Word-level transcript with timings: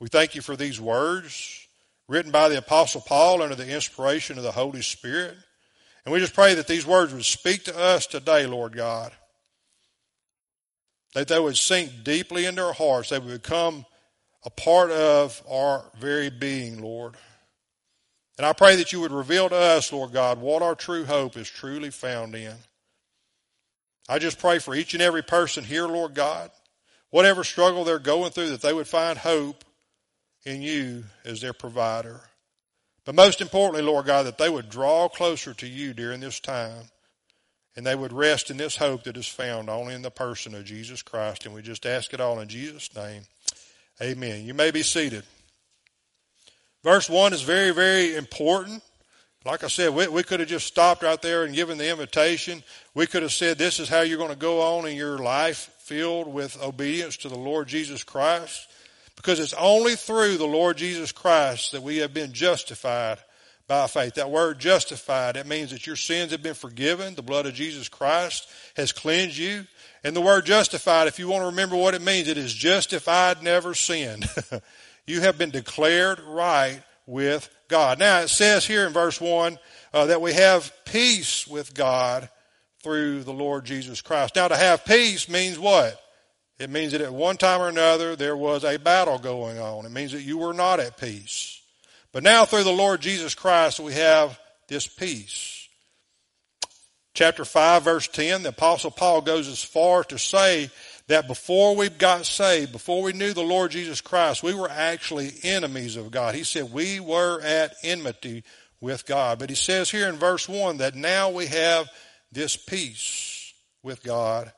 We 0.00 0.08
thank 0.08 0.34
you 0.34 0.42
for 0.42 0.56
these 0.56 0.80
words 0.80 1.68
written 2.08 2.32
by 2.32 2.48
the 2.48 2.58
Apostle 2.58 3.00
Paul 3.00 3.42
under 3.42 3.54
the 3.54 3.72
inspiration 3.72 4.38
of 4.38 4.44
the 4.44 4.50
Holy 4.50 4.82
Spirit. 4.82 5.36
And 6.04 6.12
we 6.12 6.18
just 6.18 6.34
pray 6.34 6.54
that 6.54 6.66
these 6.66 6.86
words 6.86 7.14
would 7.14 7.24
speak 7.24 7.62
to 7.64 7.78
us 7.78 8.08
today, 8.08 8.46
Lord 8.46 8.74
God 8.74 9.12
that 11.14 11.28
they 11.28 11.38
would 11.38 11.56
sink 11.56 12.04
deeply 12.04 12.46
into 12.46 12.64
our 12.64 12.72
hearts. 12.72 13.10
They 13.10 13.18
would 13.18 13.42
become 13.42 13.86
a 14.44 14.50
part 14.50 14.90
of 14.90 15.42
our 15.50 15.84
very 15.98 16.30
being, 16.30 16.80
Lord. 16.82 17.14
And 18.36 18.46
I 18.46 18.52
pray 18.52 18.76
that 18.76 18.92
you 18.92 19.00
would 19.00 19.12
reveal 19.12 19.48
to 19.48 19.56
us, 19.56 19.92
Lord 19.92 20.12
God, 20.12 20.40
what 20.40 20.62
our 20.62 20.74
true 20.74 21.04
hope 21.04 21.36
is 21.36 21.50
truly 21.50 21.90
found 21.90 22.34
in. 22.34 22.54
I 24.08 24.18
just 24.18 24.38
pray 24.38 24.58
for 24.58 24.74
each 24.74 24.94
and 24.94 25.02
every 25.02 25.22
person 25.22 25.64
here, 25.64 25.86
Lord 25.86 26.14
God, 26.14 26.50
whatever 27.10 27.42
struggle 27.42 27.84
they're 27.84 27.98
going 27.98 28.30
through, 28.30 28.50
that 28.50 28.62
they 28.62 28.72
would 28.72 28.86
find 28.86 29.18
hope 29.18 29.64
in 30.46 30.62
you 30.62 31.04
as 31.24 31.40
their 31.40 31.52
provider. 31.52 32.20
But 33.04 33.16
most 33.16 33.40
importantly, 33.40 33.82
Lord 33.82 34.06
God, 34.06 34.26
that 34.26 34.38
they 34.38 34.48
would 34.48 34.70
draw 34.70 35.08
closer 35.08 35.52
to 35.54 35.66
you 35.66 35.92
during 35.92 36.20
this 36.20 36.40
time 36.40 36.90
and 37.76 37.86
they 37.86 37.94
would 37.94 38.12
rest 38.12 38.50
in 38.50 38.56
this 38.56 38.76
hope 38.76 39.04
that 39.04 39.16
is 39.16 39.28
found 39.28 39.70
only 39.70 39.94
in 39.94 40.02
the 40.02 40.10
person 40.10 40.54
of 40.54 40.64
Jesus 40.64 41.02
Christ. 41.02 41.46
And 41.46 41.54
we 41.54 41.62
just 41.62 41.86
ask 41.86 42.12
it 42.12 42.20
all 42.20 42.40
in 42.40 42.48
Jesus' 42.48 42.94
name. 42.94 43.22
Amen. 44.02 44.44
You 44.44 44.54
may 44.54 44.70
be 44.70 44.82
seated. 44.82 45.24
Verse 46.82 47.08
1 47.08 47.32
is 47.32 47.42
very, 47.42 47.70
very 47.70 48.16
important. 48.16 48.82
Like 49.44 49.64
I 49.64 49.68
said, 49.68 49.94
we, 49.94 50.08
we 50.08 50.22
could 50.22 50.40
have 50.40 50.48
just 50.48 50.66
stopped 50.66 51.02
right 51.02 51.20
there 51.22 51.44
and 51.44 51.54
given 51.54 51.78
the 51.78 51.90
invitation. 51.90 52.62
We 52.94 53.06
could 53.06 53.22
have 53.22 53.32
said, 53.32 53.58
This 53.58 53.80
is 53.80 53.88
how 53.88 54.00
you're 54.00 54.18
going 54.18 54.30
to 54.30 54.36
go 54.36 54.60
on 54.60 54.86
in 54.86 54.96
your 54.96 55.18
life 55.18 55.70
filled 55.78 56.28
with 56.28 56.60
obedience 56.62 57.16
to 57.18 57.28
the 57.28 57.38
Lord 57.38 57.68
Jesus 57.68 58.04
Christ. 58.04 58.68
Because 59.16 59.40
it's 59.40 59.54
only 59.54 59.96
through 59.96 60.36
the 60.36 60.46
Lord 60.46 60.76
Jesus 60.76 61.10
Christ 61.10 61.72
that 61.72 61.82
we 61.82 61.98
have 61.98 62.14
been 62.14 62.32
justified 62.32 63.18
by 63.68 63.86
faith. 63.86 64.14
That 64.14 64.30
word 64.30 64.58
justified, 64.58 65.36
it 65.36 65.46
means 65.46 65.70
that 65.70 65.86
your 65.86 65.94
sins 65.94 66.32
have 66.32 66.42
been 66.42 66.54
forgiven. 66.54 67.14
The 67.14 67.22
blood 67.22 67.46
of 67.46 67.54
Jesus 67.54 67.88
Christ 67.88 68.48
has 68.76 68.92
cleansed 68.92 69.36
you. 69.36 69.66
And 70.02 70.16
the 70.16 70.22
word 70.22 70.46
justified, 70.46 71.06
if 71.06 71.18
you 71.18 71.28
want 71.28 71.42
to 71.42 71.46
remember 71.48 71.76
what 71.76 71.94
it 71.94 72.02
means, 72.02 72.28
it 72.28 72.38
is 72.38 72.52
justified, 72.52 73.42
never 73.42 73.74
sinned. 73.74 74.28
you 75.06 75.20
have 75.20 75.36
been 75.36 75.50
declared 75.50 76.20
right 76.20 76.82
with 77.06 77.48
God. 77.68 77.98
Now 77.98 78.20
it 78.20 78.28
says 78.28 78.66
here 78.66 78.86
in 78.86 78.92
verse 78.92 79.20
1 79.20 79.58
uh, 79.92 80.06
that 80.06 80.22
we 80.22 80.32
have 80.32 80.72
peace 80.86 81.46
with 81.46 81.74
God 81.74 82.28
through 82.82 83.24
the 83.24 83.32
Lord 83.32 83.66
Jesus 83.66 84.00
Christ. 84.00 84.36
Now 84.36 84.48
to 84.48 84.56
have 84.56 84.84
peace 84.84 85.28
means 85.28 85.58
what? 85.58 86.00
It 86.58 86.70
means 86.70 86.92
that 86.92 87.00
at 87.00 87.12
one 87.12 87.36
time 87.36 87.60
or 87.60 87.68
another 87.68 88.16
there 88.16 88.36
was 88.36 88.64
a 88.64 88.78
battle 88.78 89.18
going 89.18 89.58
on. 89.58 89.84
It 89.84 89.92
means 89.92 90.12
that 90.12 90.22
you 90.22 90.38
were 90.38 90.54
not 90.54 90.80
at 90.80 90.96
peace. 90.96 91.57
But 92.18 92.24
now 92.24 92.44
through 92.44 92.64
the 92.64 92.72
Lord 92.72 93.00
Jesus 93.00 93.36
Christ, 93.36 93.78
we 93.78 93.92
have 93.92 94.40
this 94.66 94.88
peace. 94.88 95.68
Chapter 97.14 97.44
5 97.44 97.84
verse 97.84 98.08
10, 98.08 98.42
the 98.42 98.48
apostle 98.48 98.90
Paul 98.90 99.20
goes 99.20 99.46
as 99.46 99.62
far 99.62 100.02
to 100.02 100.18
say 100.18 100.68
that 101.06 101.28
before 101.28 101.76
we 101.76 101.88
got 101.88 102.26
saved, 102.26 102.72
before 102.72 103.04
we 103.04 103.12
knew 103.12 103.32
the 103.32 103.42
Lord 103.42 103.70
Jesus 103.70 104.00
Christ, 104.00 104.42
we 104.42 104.52
were 104.52 104.68
actually 104.68 105.30
enemies 105.44 105.94
of 105.94 106.10
God. 106.10 106.34
He 106.34 106.42
said 106.42 106.72
we 106.72 106.98
were 106.98 107.40
at 107.40 107.76
enmity 107.84 108.42
with 108.80 109.06
God. 109.06 109.38
But 109.38 109.48
he 109.50 109.54
says 109.54 109.88
here 109.88 110.08
in 110.08 110.16
verse 110.16 110.48
1 110.48 110.78
that 110.78 110.96
now 110.96 111.30
we 111.30 111.46
have 111.46 111.88
this 112.32 112.56
peace 112.56 113.54
with 113.84 114.02
God 114.02 114.52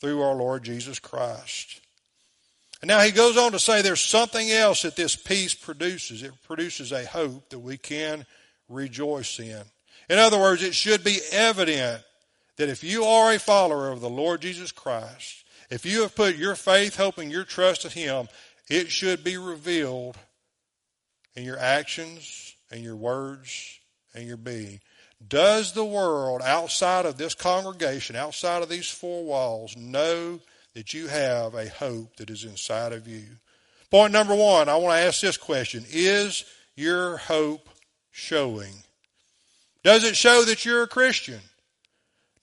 through 0.00 0.22
our 0.22 0.34
Lord 0.34 0.64
Jesus 0.64 0.98
Christ. 0.98 1.82
And 2.82 2.88
now 2.88 3.00
he 3.00 3.10
goes 3.10 3.36
on 3.36 3.52
to 3.52 3.58
say 3.58 3.80
there's 3.80 4.00
something 4.00 4.50
else 4.50 4.82
that 4.82 4.96
this 4.96 5.16
peace 5.16 5.54
produces. 5.54 6.22
It 6.22 6.32
produces 6.42 6.92
a 6.92 7.06
hope 7.06 7.48
that 7.50 7.58
we 7.58 7.78
can 7.78 8.26
rejoice 8.68 9.38
in. 9.38 9.62
In 10.08 10.18
other 10.18 10.38
words, 10.38 10.62
it 10.62 10.74
should 10.74 11.02
be 11.02 11.18
evident 11.32 12.02
that 12.56 12.68
if 12.68 12.84
you 12.84 13.04
are 13.04 13.32
a 13.32 13.38
follower 13.38 13.90
of 13.90 14.00
the 14.00 14.10
Lord 14.10 14.40
Jesus 14.42 14.72
Christ, 14.72 15.44
if 15.70 15.84
you 15.84 16.02
have 16.02 16.14
put 16.14 16.36
your 16.36 16.54
faith, 16.54 16.96
hope, 16.96 17.18
and 17.18 17.30
your 17.30 17.44
trust 17.44 17.84
in 17.84 17.90
Him, 17.90 18.28
it 18.68 18.90
should 18.90 19.24
be 19.24 19.36
revealed 19.36 20.16
in 21.34 21.44
your 21.44 21.58
actions 21.58 22.54
and 22.70 22.82
your 22.82 22.96
words 22.96 23.78
and 24.14 24.26
your 24.26 24.36
being. 24.36 24.80
Does 25.26 25.72
the 25.72 25.84
world 25.84 26.42
outside 26.42 27.06
of 27.06 27.16
this 27.16 27.34
congregation, 27.34 28.16
outside 28.16 28.62
of 28.62 28.68
these 28.68 28.88
four 28.88 29.24
walls, 29.24 29.76
know 29.76 30.40
that 30.76 30.92
you 30.92 31.06
have 31.06 31.54
a 31.54 31.70
hope 31.70 32.16
that 32.16 32.28
is 32.28 32.44
inside 32.44 32.92
of 32.92 33.08
you. 33.08 33.24
Point 33.90 34.12
number 34.12 34.34
one, 34.34 34.68
I 34.68 34.76
want 34.76 34.94
to 34.94 35.06
ask 35.06 35.22
this 35.22 35.38
question. 35.38 35.86
Is 35.88 36.44
your 36.74 37.16
hope 37.16 37.70
showing? 38.10 38.74
Does 39.82 40.04
it 40.04 40.16
show 40.16 40.44
that 40.44 40.66
you're 40.66 40.82
a 40.82 40.86
Christian? 40.86 41.40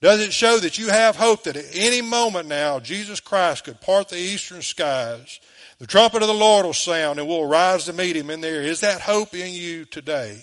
Does 0.02 0.20
it 0.20 0.32
show 0.32 0.58
that 0.58 0.78
you 0.78 0.88
have 0.88 1.14
hope 1.14 1.44
that 1.44 1.56
at 1.56 1.64
any 1.74 2.02
moment 2.02 2.48
now 2.48 2.80
Jesus 2.80 3.20
Christ 3.20 3.66
could 3.66 3.80
part 3.80 4.08
the 4.08 4.18
eastern 4.18 4.62
skies? 4.62 5.38
The 5.78 5.86
trumpet 5.86 6.22
of 6.22 6.28
the 6.28 6.34
Lord 6.34 6.66
will 6.66 6.72
sound 6.72 7.20
and 7.20 7.28
we'll 7.28 7.46
rise 7.46 7.84
to 7.84 7.92
meet 7.92 8.16
him 8.16 8.30
in 8.30 8.40
there. 8.40 8.62
Is 8.62 8.80
that 8.80 9.00
hope 9.00 9.32
in 9.32 9.52
you 9.52 9.84
today? 9.84 10.40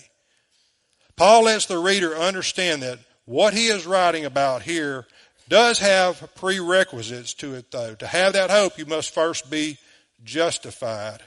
Paul 1.14 1.44
lets 1.44 1.66
the 1.66 1.76
reader 1.76 2.16
understand 2.16 2.82
that 2.84 3.00
what 3.26 3.52
he 3.52 3.66
is 3.66 3.84
writing 3.84 4.24
about 4.24 4.62
here 4.62 5.06
does 5.52 5.80
have 5.80 6.34
prerequisites 6.34 7.34
to 7.34 7.52
it 7.52 7.70
though. 7.70 7.94
To 7.96 8.06
have 8.06 8.32
that 8.32 8.48
hope, 8.50 8.78
you 8.78 8.86
must 8.86 9.12
first 9.12 9.50
be 9.50 9.76
justified. 10.24 11.20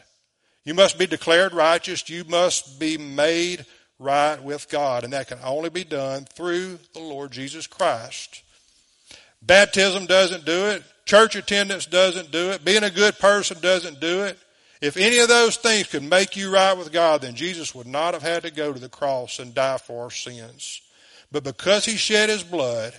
You 0.63 0.73
must 0.73 0.97
be 0.97 1.05
declared 1.05 1.53
righteous. 1.53 2.09
You 2.09 2.23
must 2.23 2.79
be 2.79 2.97
made 2.97 3.67
right 3.99 4.41
with 4.41 4.67
God. 4.67 5.03
And 5.03 5.13
that 5.13 5.27
can 5.27 5.37
only 5.43 5.69
be 5.69 5.83
done 5.83 6.25
through 6.25 6.79
the 6.93 7.01
Lord 7.01 7.29
Jesus 7.29 7.67
Christ. 7.67 8.41
Baptism 9.43 10.07
doesn't 10.07 10.43
do 10.43 10.69
it. 10.69 10.81
Church 11.05 11.35
attendance 11.35 11.85
doesn't 11.85 12.31
do 12.31 12.49
it. 12.49 12.65
Being 12.65 12.81
a 12.81 12.89
good 12.89 13.19
person 13.19 13.57
doesn't 13.61 13.99
do 13.99 14.23
it. 14.23 14.39
If 14.81 14.97
any 14.97 15.19
of 15.19 15.27
those 15.27 15.55
things 15.57 15.85
could 15.85 16.01
make 16.01 16.35
you 16.35 16.51
right 16.51 16.75
with 16.75 16.91
God, 16.91 17.21
then 17.21 17.35
Jesus 17.35 17.75
would 17.75 17.85
not 17.85 18.15
have 18.15 18.23
had 18.23 18.41
to 18.41 18.49
go 18.49 18.73
to 18.73 18.79
the 18.79 18.89
cross 18.89 19.37
and 19.37 19.53
die 19.53 19.77
for 19.77 20.05
our 20.05 20.09
sins. 20.09 20.81
But 21.31 21.43
because 21.43 21.85
he 21.85 21.95
shed 21.95 22.29
his 22.29 22.43
blood, 22.43 22.95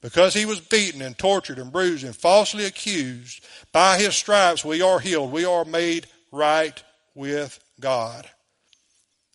because 0.00 0.34
he 0.34 0.46
was 0.46 0.60
beaten 0.60 1.02
and 1.02 1.16
tortured 1.16 1.58
and 1.58 1.72
bruised 1.72 2.04
and 2.04 2.14
falsely 2.14 2.64
accused, 2.64 3.44
by 3.72 3.98
his 3.98 4.14
stripes 4.14 4.64
we 4.64 4.82
are 4.82 5.00
healed. 5.00 5.32
We 5.32 5.44
are 5.44 5.64
made 5.64 6.06
right 6.30 6.82
with 7.14 7.58
God. 7.80 8.28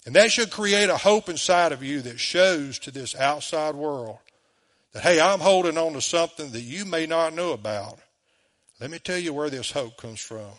And 0.06 0.16
that 0.16 0.32
should 0.32 0.50
create 0.50 0.90
a 0.90 0.98
hope 0.98 1.30
inside 1.30 1.72
of 1.72 1.84
you 1.84 2.02
that 2.02 2.20
shows 2.20 2.80
to 2.80 2.92
this 2.92 3.16
outside 3.16 3.76
world 3.76 4.18
that, 4.94 5.04
hey, 5.04 5.22
I'm 5.22 5.40
holding 5.40 5.78
on 5.78 5.94
to 5.94 6.02
something 6.02 6.52
that 6.52 6.62
you 6.62 6.86
may 6.86 7.06
not 7.06 7.34
know 7.34 7.52
about. 7.52 8.00
Let 8.80 8.90
me 8.90 9.00
tell 9.00 9.18
you 9.18 9.34
where 9.34 9.50
this 9.50 9.72
hope 9.72 9.98
comes 9.98 10.20
from. 10.20 10.50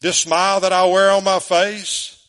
This 0.00 0.16
smile 0.16 0.60
that 0.60 0.72
I 0.72 0.86
wear 0.86 1.10
on 1.10 1.24
my 1.24 1.40
face, 1.40 2.24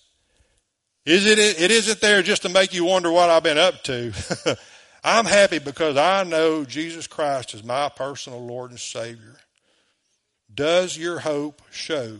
is 1.06 1.26
it, 1.26 1.38
it 1.38 1.72
isn't 1.72 2.02
there 2.02 2.22
just 2.24 2.42
to 2.42 2.50
make 2.50 2.74
you 2.74 2.86
wonder 2.86 3.12
what 3.12 3.30
I've 3.30 3.44
been 3.44 3.58
up 3.58 3.84
to. 3.84 4.14
I'm 5.04 5.26
happy 5.26 5.60
because 5.60 5.98
I 5.98 6.24
know 6.24 6.66
Jesus 6.66 7.08
Christ 7.08 7.54
is 7.54 7.64
my 7.64 7.90
personal 7.90 8.46
Lord 8.46 8.72
and 8.72 8.80
Savior. 8.80 9.36
Does 10.54 10.98
your 10.98 11.20
hope 11.20 11.62
show? 11.72 12.18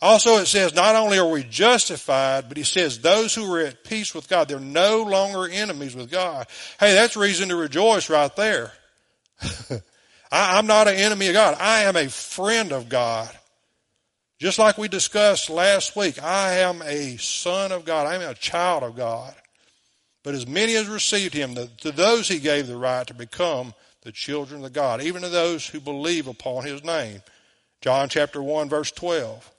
Also, 0.00 0.36
it 0.36 0.46
says 0.46 0.74
not 0.74 0.94
only 0.94 1.18
are 1.18 1.28
we 1.28 1.42
justified, 1.42 2.48
but 2.48 2.56
he 2.56 2.62
says 2.62 3.00
those 3.00 3.34
who 3.34 3.52
are 3.52 3.60
at 3.60 3.82
peace 3.82 4.14
with 4.14 4.28
God, 4.28 4.48
they're 4.48 4.60
no 4.60 5.02
longer 5.02 5.48
enemies 5.48 5.96
with 5.96 6.10
God. 6.10 6.46
Hey, 6.78 6.94
that's 6.94 7.16
reason 7.16 7.48
to 7.48 7.56
rejoice 7.56 8.08
right 8.08 8.34
there. 8.36 8.72
I, 10.30 10.58
am 10.58 10.66
not 10.66 10.86
an 10.86 10.94
enemy 10.94 11.28
of 11.28 11.34
God. 11.34 11.56
I 11.58 11.82
am 11.82 11.96
a 11.96 12.08
friend 12.08 12.72
of 12.72 12.88
God. 12.88 13.28
Just 14.38 14.60
like 14.60 14.78
we 14.78 14.86
discussed 14.86 15.50
last 15.50 15.96
week, 15.96 16.22
I 16.22 16.58
am 16.58 16.80
a 16.82 17.16
son 17.16 17.72
of 17.72 17.84
God. 17.84 18.06
I 18.06 18.14
am 18.14 18.22
a 18.22 18.34
child 18.34 18.84
of 18.84 18.96
God. 18.96 19.34
But 20.28 20.34
as 20.34 20.46
many 20.46 20.76
as 20.76 20.86
received 20.88 21.32
him, 21.32 21.54
to 21.54 21.90
those 21.90 22.28
he 22.28 22.38
gave 22.38 22.66
the 22.66 22.76
right 22.76 23.06
to 23.06 23.14
become 23.14 23.72
the 24.02 24.12
children 24.12 24.62
of 24.62 24.74
God, 24.74 25.00
even 25.00 25.22
to 25.22 25.30
those 25.30 25.66
who 25.66 25.80
believe 25.80 26.26
upon 26.26 26.66
his 26.66 26.84
name. 26.84 27.22
John 27.80 28.10
chapter 28.10 28.42
1 28.42 28.68
verse 28.68 28.90
12. 28.90 29.50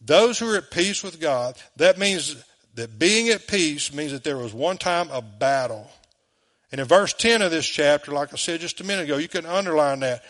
Those 0.00 0.38
who 0.38 0.54
are 0.54 0.58
at 0.58 0.70
peace 0.70 1.02
with 1.02 1.20
God, 1.20 1.56
that 1.78 1.98
means 1.98 2.36
that 2.76 2.96
being 2.96 3.30
at 3.30 3.48
peace 3.48 3.92
means 3.92 4.12
that 4.12 4.22
there 4.22 4.38
was 4.38 4.54
one 4.54 4.78
time 4.78 5.10
a 5.10 5.20
battle. 5.20 5.90
And 6.70 6.80
in 6.80 6.86
verse 6.86 7.12
10 7.12 7.42
of 7.42 7.50
this 7.50 7.66
chapter, 7.66 8.12
like 8.12 8.32
I 8.32 8.36
said 8.36 8.60
just 8.60 8.80
a 8.80 8.84
minute 8.84 9.06
ago, 9.06 9.16
you 9.16 9.26
can 9.26 9.46
underline 9.46 9.98
that. 9.98 10.22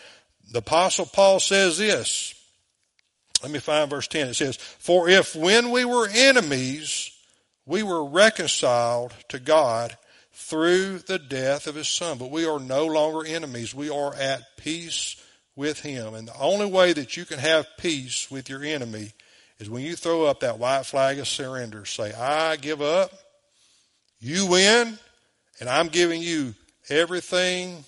the 0.51 0.57
apostle 0.57 1.05
Paul 1.05 1.39
says 1.39 1.77
this. 1.77 2.33
Let 3.43 3.51
me 3.51 3.59
find 3.59 3.87
verse 3.87 4.07
10. 4.07 4.29
It 4.29 4.33
says, 4.33 4.57
For 4.57 5.09
if 5.09 5.35
when 5.35 5.69
we 5.69 5.85
were 5.85 6.09
enemies, 6.11 7.11
we 7.65 7.83
were 7.83 8.05
reconciled 8.05 9.13
to 9.29 9.39
God 9.39 9.97
through 10.33 10.99
the 10.99 11.19
death 11.19 11.67
of 11.67 11.75
his 11.75 11.87
son. 11.87 12.17
But 12.17 12.31
we 12.31 12.45
are 12.45 12.59
no 12.59 12.85
longer 12.85 13.25
enemies. 13.25 13.73
We 13.73 13.89
are 13.89 14.13
at 14.15 14.57
peace 14.57 15.15
with 15.55 15.79
him. 15.81 16.13
And 16.13 16.27
the 16.27 16.39
only 16.39 16.65
way 16.65 16.93
that 16.93 17.17
you 17.17 17.25
can 17.25 17.39
have 17.39 17.67
peace 17.77 18.29
with 18.31 18.49
your 18.49 18.63
enemy 18.63 19.11
is 19.59 19.69
when 19.69 19.83
you 19.83 19.95
throw 19.95 20.25
up 20.25 20.39
that 20.39 20.59
white 20.59 20.85
flag 20.85 21.19
of 21.19 21.27
surrender. 21.27 21.85
Say, 21.85 22.11
I 22.13 22.55
give 22.55 22.81
up. 22.81 23.11
You 24.19 24.47
win. 24.47 24.97
And 25.59 25.69
I'm 25.69 25.89
giving 25.89 26.21
you 26.21 26.55
everything 26.89 27.85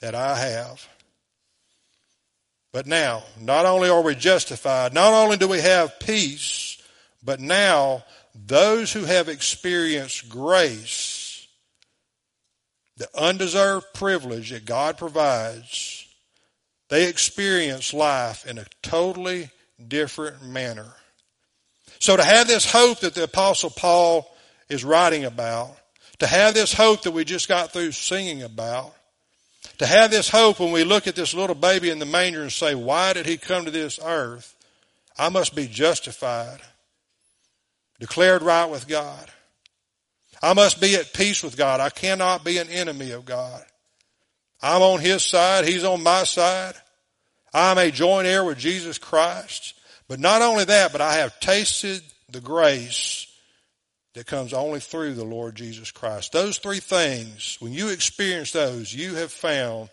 that 0.00 0.14
I 0.14 0.36
have. 0.36 0.88
But 2.72 2.86
now, 2.86 3.22
not 3.38 3.66
only 3.66 3.90
are 3.90 4.00
we 4.00 4.14
justified, 4.14 4.94
not 4.94 5.12
only 5.12 5.36
do 5.36 5.46
we 5.46 5.60
have 5.60 6.00
peace, 6.00 6.82
but 7.22 7.38
now 7.38 8.02
those 8.34 8.92
who 8.92 9.04
have 9.04 9.28
experienced 9.28 10.28
grace, 10.28 11.46
the 12.96 13.08
undeserved 13.18 13.86
privilege 13.94 14.50
that 14.50 14.64
God 14.64 14.98
provides, 14.98 16.06
they 16.88 17.08
experience 17.08 17.94
life 17.94 18.46
in 18.46 18.58
a 18.58 18.66
totally 18.82 19.50
different 19.88 20.42
manner. 20.42 20.92
So 21.98 22.16
to 22.16 22.24
have 22.24 22.46
this 22.46 22.70
hope 22.70 23.00
that 23.00 23.14
the 23.14 23.24
apostle 23.24 23.70
Paul 23.70 24.28
is 24.68 24.84
writing 24.84 25.24
about, 25.24 25.76
to 26.18 26.26
have 26.26 26.54
this 26.54 26.72
hope 26.72 27.02
that 27.02 27.12
we 27.12 27.24
just 27.24 27.48
got 27.48 27.72
through 27.72 27.92
singing 27.92 28.42
about, 28.42 28.94
to 29.78 29.86
have 29.86 30.10
this 30.10 30.28
hope 30.28 30.60
when 30.60 30.72
we 30.72 30.84
look 30.84 31.06
at 31.06 31.14
this 31.14 31.34
little 31.34 31.54
baby 31.54 31.90
in 31.90 31.98
the 31.98 32.06
manger 32.06 32.42
and 32.42 32.52
say, 32.52 32.74
why 32.74 33.12
did 33.12 33.26
he 33.26 33.36
come 33.36 33.64
to 33.64 33.70
this 33.70 33.98
earth? 34.04 34.54
I 35.18 35.28
must 35.28 35.54
be 35.54 35.66
justified, 35.66 36.60
declared 38.02 38.42
right 38.42 38.68
with 38.68 38.88
God. 38.88 39.30
I 40.42 40.54
must 40.54 40.80
be 40.80 40.96
at 40.96 41.12
peace 41.12 41.40
with 41.44 41.56
God. 41.56 41.78
I 41.78 41.88
cannot 41.88 42.44
be 42.44 42.58
an 42.58 42.68
enemy 42.68 43.12
of 43.12 43.24
God. 43.24 43.62
I'm 44.60 44.82
on 44.82 44.98
his 44.98 45.22
side. 45.22 45.68
He's 45.68 45.84
on 45.84 46.02
my 46.02 46.24
side. 46.24 46.74
I'm 47.54 47.78
a 47.78 47.92
joint 47.92 48.26
heir 48.26 48.42
with 48.42 48.58
Jesus 48.58 48.98
Christ. 48.98 49.74
But 50.08 50.18
not 50.18 50.42
only 50.42 50.64
that, 50.64 50.90
but 50.90 51.00
I 51.00 51.18
have 51.18 51.38
tasted 51.38 52.02
the 52.28 52.40
grace 52.40 53.28
that 54.14 54.26
comes 54.26 54.52
only 54.52 54.80
through 54.80 55.14
the 55.14 55.24
Lord 55.24 55.54
Jesus 55.54 55.92
Christ. 55.92 56.32
Those 56.32 56.58
three 56.58 56.80
things, 56.80 57.56
when 57.60 57.72
you 57.72 57.90
experience 57.90 58.50
those, 58.50 58.92
you 58.92 59.14
have 59.14 59.30
found 59.30 59.90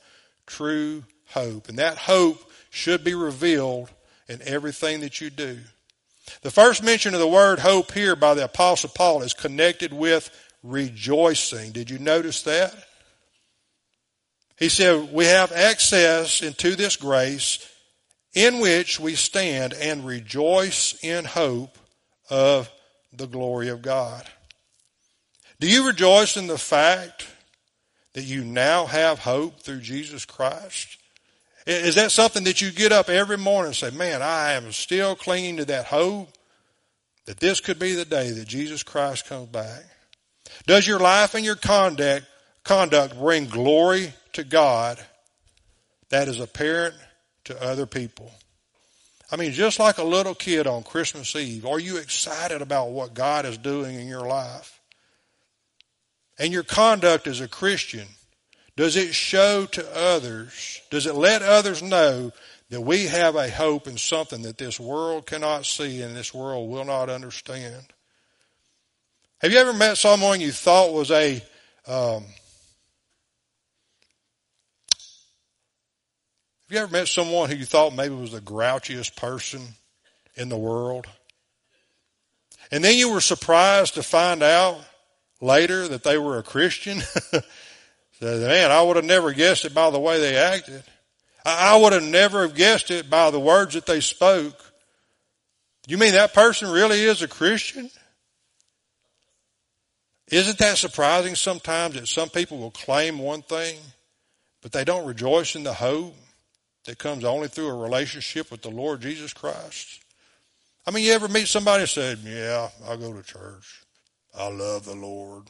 true 0.47 1.03
hope. 1.27 1.69
And 1.69 1.77
that 1.77 1.99
hope 1.99 2.39
should 2.71 3.03
be 3.03 3.13
revealed 3.13 3.91
in 4.27 4.41
everything 4.41 5.01
that 5.01 5.21
you 5.21 5.29
do. 5.29 5.59
The 6.41 6.51
first 6.51 6.83
mention 6.83 7.13
of 7.13 7.19
the 7.19 7.27
word 7.27 7.59
hope 7.59 7.91
here 7.91 8.15
by 8.15 8.33
the 8.33 8.45
apostle 8.45 8.89
Paul 8.93 9.23
is 9.23 9.33
connected 9.33 9.91
with 9.91 10.29
rejoicing. 10.63 11.71
Did 11.71 11.89
you 11.89 11.99
notice 11.99 12.43
that? 12.43 12.73
He 14.57 14.69
said, 14.69 15.13
we 15.13 15.25
have 15.25 15.51
access 15.51 16.41
into 16.41 16.75
this 16.75 16.97
grace 16.97 17.65
in 18.33 18.59
which 18.59 18.99
we 18.99 19.15
stand 19.15 19.73
and 19.73 20.05
rejoice 20.05 21.01
in 21.03 21.25
hope 21.25 21.77
of 22.29 22.69
the 23.11 23.27
glory 23.27 23.69
of 23.69 23.81
God. 23.81 24.25
Do 25.59 25.69
you 25.69 25.87
rejoice 25.87 26.37
in 26.37 26.47
the 26.47 26.57
fact 26.57 27.27
that 28.13 28.23
you 28.23 28.43
now 28.43 28.85
have 28.85 29.19
hope 29.19 29.61
through 29.61 29.81
Jesus 29.81 30.25
Christ? 30.25 30.98
Is 31.69 31.93
that 31.95 32.11
something 32.11 32.45
that 32.45 32.61
you 32.61 32.71
get 32.71 32.91
up 32.91 33.09
every 33.09 33.37
morning 33.37 33.67
and 33.67 33.75
say, 33.75 33.91
man, 33.91 34.23
I 34.23 34.53
am 34.53 34.71
still 34.71 35.15
clinging 35.15 35.57
to 35.57 35.65
that 35.65 35.85
hope 35.85 36.27
that 37.25 37.39
this 37.39 37.59
could 37.59 37.77
be 37.77 37.93
the 37.93 38.05
day 38.05 38.31
that 38.31 38.47
Jesus 38.47 38.81
Christ 38.81 39.27
comes 39.27 39.49
back? 39.49 39.83
Does 40.65 40.87
your 40.87 40.97
life 40.97 41.35
and 41.35 41.45
your 41.45 41.55
conduct, 41.55 42.25
conduct 42.63 43.19
bring 43.19 43.45
glory 43.45 44.11
to 44.33 44.43
God 44.43 44.97
that 46.09 46.27
is 46.27 46.39
apparent 46.39 46.95
to 47.43 47.63
other 47.63 47.85
people? 47.85 48.31
I 49.31 49.35
mean, 49.35 49.51
just 49.51 49.77
like 49.77 49.99
a 49.99 50.03
little 50.03 50.33
kid 50.33 50.65
on 50.65 50.81
Christmas 50.81 51.35
Eve, 51.35 51.67
are 51.67 51.79
you 51.79 51.97
excited 51.97 52.63
about 52.63 52.89
what 52.89 53.13
God 53.13 53.45
is 53.45 53.59
doing 53.59 53.99
in 53.99 54.07
your 54.07 54.25
life? 54.25 54.79
And 56.39 56.51
your 56.51 56.63
conduct 56.63 57.27
as 57.27 57.41
a 57.41 57.47
Christian, 57.47 58.07
does 58.79 58.95
it 58.95 59.13
show 59.13 59.65
to 59.65 59.85
others, 59.93 60.81
does 60.89 61.05
it 61.05 61.13
let 61.13 61.41
others 61.41 61.83
know 61.83 62.31
that 62.69 62.79
we 62.79 63.07
have 63.07 63.35
a 63.35 63.49
hope 63.49 63.87
in 63.87 63.97
something 63.97 64.43
that 64.43 64.57
this 64.57 64.79
world 64.79 65.25
cannot 65.25 65.65
see 65.65 66.01
and 66.01 66.15
this 66.15 66.33
world 66.33 66.69
will 66.69 66.85
not 66.85 67.09
understand? 67.09 67.83
Have 69.39 69.51
you 69.51 69.57
ever 69.57 69.73
met 69.73 69.97
someone 69.97 70.39
you 70.39 70.53
thought 70.53 70.93
was 70.93 71.11
a 71.11 71.43
um, 71.85 72.23
Have 76.63 76.69
you 76.69 76.77
ever 76.77 76.91
met 76.93 77.09
someone 77.09 77.49
who 77.49 77.57
you 77.57 77.65
thought 77.65 77.93
maybe 77.93 78.15
was 78.15 78.31
the 78.31 78.39
grouchiest 78.39 79.17
person 79.17 79.59
in 80.35 80.47
the 80.47 80.57
world? 80.57 81.05
And 82.71 82.81
then 82.81 82.97
you 82.97 83.11
were 83.11 83.19
surprised 83.19 83.95
to 83.95 84.03
find 84.03 84.41
out 84.41 84.79
later 85.41 85.85
that 85.89 86.03
they 86.03 86.17
were 86.17 86.37
a 86.37 86.43
Christian? 86.43 87.01
so, 88.19 88.39
man, 88.39 88.71
I 88.71 88.81
would 88.81 88.97
have 88.97 89.05
never 89.05 89.31
guessed 89.31 89.65
it 89.65 89.73
by 89.73 89.89
the 89.89 89.99
way 89.99 90.19
they 90.19 90.35
acted. 90.35 90.83
I 91.45 91.77
would 91.77 91.93
have 91.93 92.03
never 92.03 92.41
have 92.41 92.55
guessed 92.55 92.91
it 92.91 93.09
by 93.09 93.31
the 93.31 93.39
words 93.39 93.73
that 93.73 93.85
they 93.85 94.01
spoke. 94.01 94.55
You 95.87 95.97
mean 95.97 96.13
that 96.13 96.33
person 96.33 96.69
really 96.69 97.01
is 97.01 97.21
a 97.21 97.27
Christian? 97.27 97.89
Isn't 100.27 100.59
that 100.59 100.77
surprising 100.77 101.33
sometimes 101.35 101.95
that 101.95 102.07
some 102.07 102.29
people 102.29 102.59
will 102.59 102.71
claim 102.71 103.17
one 103.17 103.41
thing, 103.41 103.79
but 104.61 104.71
they 104.71 104.83
don't 104.83 105.07
rejoice 105.07 105.55
in 105.55 105.63
the 105.63 105.73
hope 105.73 106.13
that 106.85 106.97
comes 106.97 107.23
only 107.23 107.47
through 107.47 107.69
a 107.69 107.77
relationship 107.77 108.51
with 108.51 108.61
the 108.61 108.69
Lord 108.69 109.01
Jesus 109.01 109.33
Christ. 109.33 110.03
I 110.85 110.91
mean, 110.91 111.05
you 111.05 111.13
ever 111.13 111.27
meet 111.27 111.47
somebody 111.47 111.81
and 111.81 111.89
say, 111.89 112.15
yeah, 112.23 112.69
I 112.87 112.95
go 112.95 113.13
to 113.13 113.23
church. 113.23 113.83
I 114.37 114.49
love 114.49 114.85
the 114.85 114.95
Lord. 114.95 115.43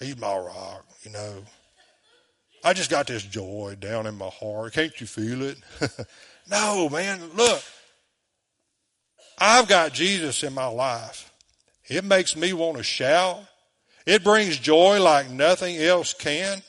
He's 0.00 0.18
my 0.18 0.36
rock, 0.36 0.86
you 1.02 1.10
know. 1.10 1.44
I 2.64 2.72
just 2.72 2.90
got 2.90 3.06
this 3.06 3.22
joy 3.22 3.76
down 3.78 4.06
in 4.06 4.16
my 4.16 4.28
heart. 4.28 4.72
Can't 4.72 4.98
you 5.00 5.06
feel 5.06 5.42
it? 5.42 5.58
no, 6.50 6.88
man, 6.88 7.20
look. 7.34 7.62
I've 9.38 9.68
got 9.68 9.92
Jesus 9.92 10.42
in 10.42 10.52
my 10.52 10.66
life. 10.66 11.30
It 11.86 12.04
makes 12.04 12.36
me 12.36 12.52
want 12.52 12.76
to 12.76 12.82
shout. 12.82 13.40
It 14.06 14.24
brings 14.24 14.58
joy 14.58 15.02
like 15.02 15.30
nothing 15.30 15.76
else 15.76 16.14
can. 16.14 16.62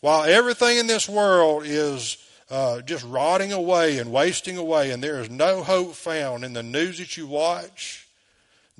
While 0.00 0.24
everything 0.24 0.78
in 0.78 0.86
this 0.86 1.08
world 1.08 1.62
is 1.64 2.16
uh, 2.50 2.82
just 2.82 3.04
rotting 3.04 3.52
away 3.52 3.98
and 3.98 4.12
wasting 4.12 4.56
away, 4.56 4.90
and 4.90 5.02
there 5.02 5.20
is 5.20 5.30
no 5.30 5.62
hope 5.62 5.94
found 5.94 6.44
in 6.44 6.52
the 6.52 6.62
news 6.62 6.98
that 6.98 7.16
you 7.16 7.26
watch, 7.26 8.06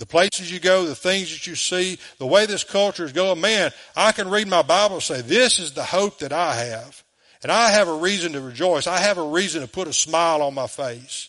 the 0.02 0.06
places 0.06 0.50
you 0.50 0.59
go, 0.59 0.85
the 0.85 0.97
things 0.97 1.30
that 1.30 1.47
you 1.47 1.54
see, 1.54 1.97
the 2.18 2.26
way 2.26 2.44
this 2.44 2.64
culture 2.64 3.04
is 3.04 3.12
going. 3.12 3.40
Man, 3.40 3.71
I 3.94 4.11
can 4.11 4.28
read 4.28 4.49
my 4.49 4.62
Bible 4.62 4.97
and 4.97 5.02
say, 5.04 5.21
this 5.21 5.61
is 5.61 5.75
the 5.75 5.85
hope 5.85 6.18
that 6.18 6.32
I 6.32 6.56
have. 6.56 7.04
And 7.44 7.52
I 7.52 7.71
have 7.71 7.87
a 7.87 7.94
reason 7.94 8.32
to 8.32 8.40
rejoice. 8.40 8.88
I 8.88 8.99
have 8.99 9.16
a 9.16 9.23
reason 9.23 9.62
to 9.62 9.68
put 9.68 9.87
a 9.87 9.92
smile 9.92 10.42
on 10.42 10.54
my 10.54 10.66
face. 10.66 11.28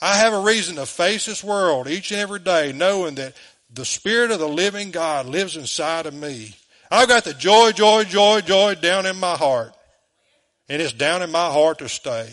I 0.00 0.16
have 0.16 0.32
a 0.32 0.40
reason 0.40 0.74
to 0.74 0.86
face 0.86 1.26
this 1.26 1.44
world 1.44 1.86
each 1.86 2.10
and 2.10 2.20
every 2.20 2.40
day 2.40 2.72
knowing 2.72 3.14
that 3.14 3.36
the 3.72 3.84
Spirit 3.84 4.32
of 4.32 4.40
the 4.40 4.48
living 4.48 4.90
God 4.90 5.26
lives 5.26 5.56
inside 5.56 6.06
of 6.06 6.14
me. 6.14 6.56
I've 6.90 7.06
got 7.06 7.22
the 7.22 7.32
joy, 7.32 7.70
joy, 7.70 8.02
joy, 8.02 8.40
joy 8.40 8.74
down 8.74 9.06
in 9.06 9.20
my 9.20 9.36
heart. 9.36 9.72
And 10.68 10.82
it's 10.82 10.92
down 10.92 11.22
in 11.22 11.30
my 11.30 11.48
heart 11.52 11.78
to 11.78 11.88
stay. 11.88 12.28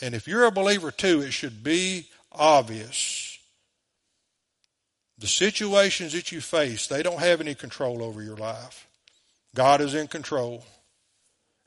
And 0.00 0.14
if 0.14 0.26
you're 0.26 0.46
a 0.46 0.50
believer 0.50 0.90
too, 0.90 1.20
it 1.20 1.32
should 1.32 1.62
be 1.62 2.06
obvious. 2.32 3.31
The 5.22 5.28
situations 5.28 6.14
that 6.14 6.32
you 6.32 6.40
face, 6.40 6.88
they 6.88 7.00
don't 7.00 7.20
have 7.20 7.40
any 7.40 7.54
control 7.54 8.02
over 8.02 8.24
your 8.24 8.36
life. 8.36 8.88
God 9.54 9.80
is 9.80 9.94
in 9.94 10.08
control. 10.08 10.64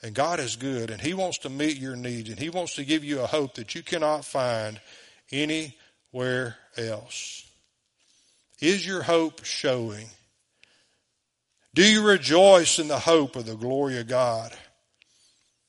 And 0.04 0.14
God 0.14 0.42
is 0.42 0.58
good. 0.58 0.92
And 0.92 1.00
He 1.00 1.14
wants 1.14 1.38
to 1.38 1.50
meet 1.50 1.78
your 1.78 1.96
needs. 1.96 2.30
And 2.30 2.38
He 2.38 2.50
wants 2.50 2.76
to 2.76 2.84
give 2.84 3.06
you 3.06 3.22
a 3.22 3.26
hope 3.26 3.54
that 3.54 3.74
you 3.74 3.82
cannot 3.82 4.26
find 4.26 4.82
anywhere 5.32 6.58
else. 6.76 7.50
Is 8.60 8.86
your 8.86 9.04
hope 9.04 9.46
showing? 9.46 10.08
Do 11.74 11.90
you 11.90 12.06
rejoice 12.06 12.78
in 12.78 12.90
the 12.90 13.00
hope 13.00 13.38
of 13.38 13.46
the 13.46 13.56
glory 13.56 14.02
of 14.02 14.10
God? 14.10 14.52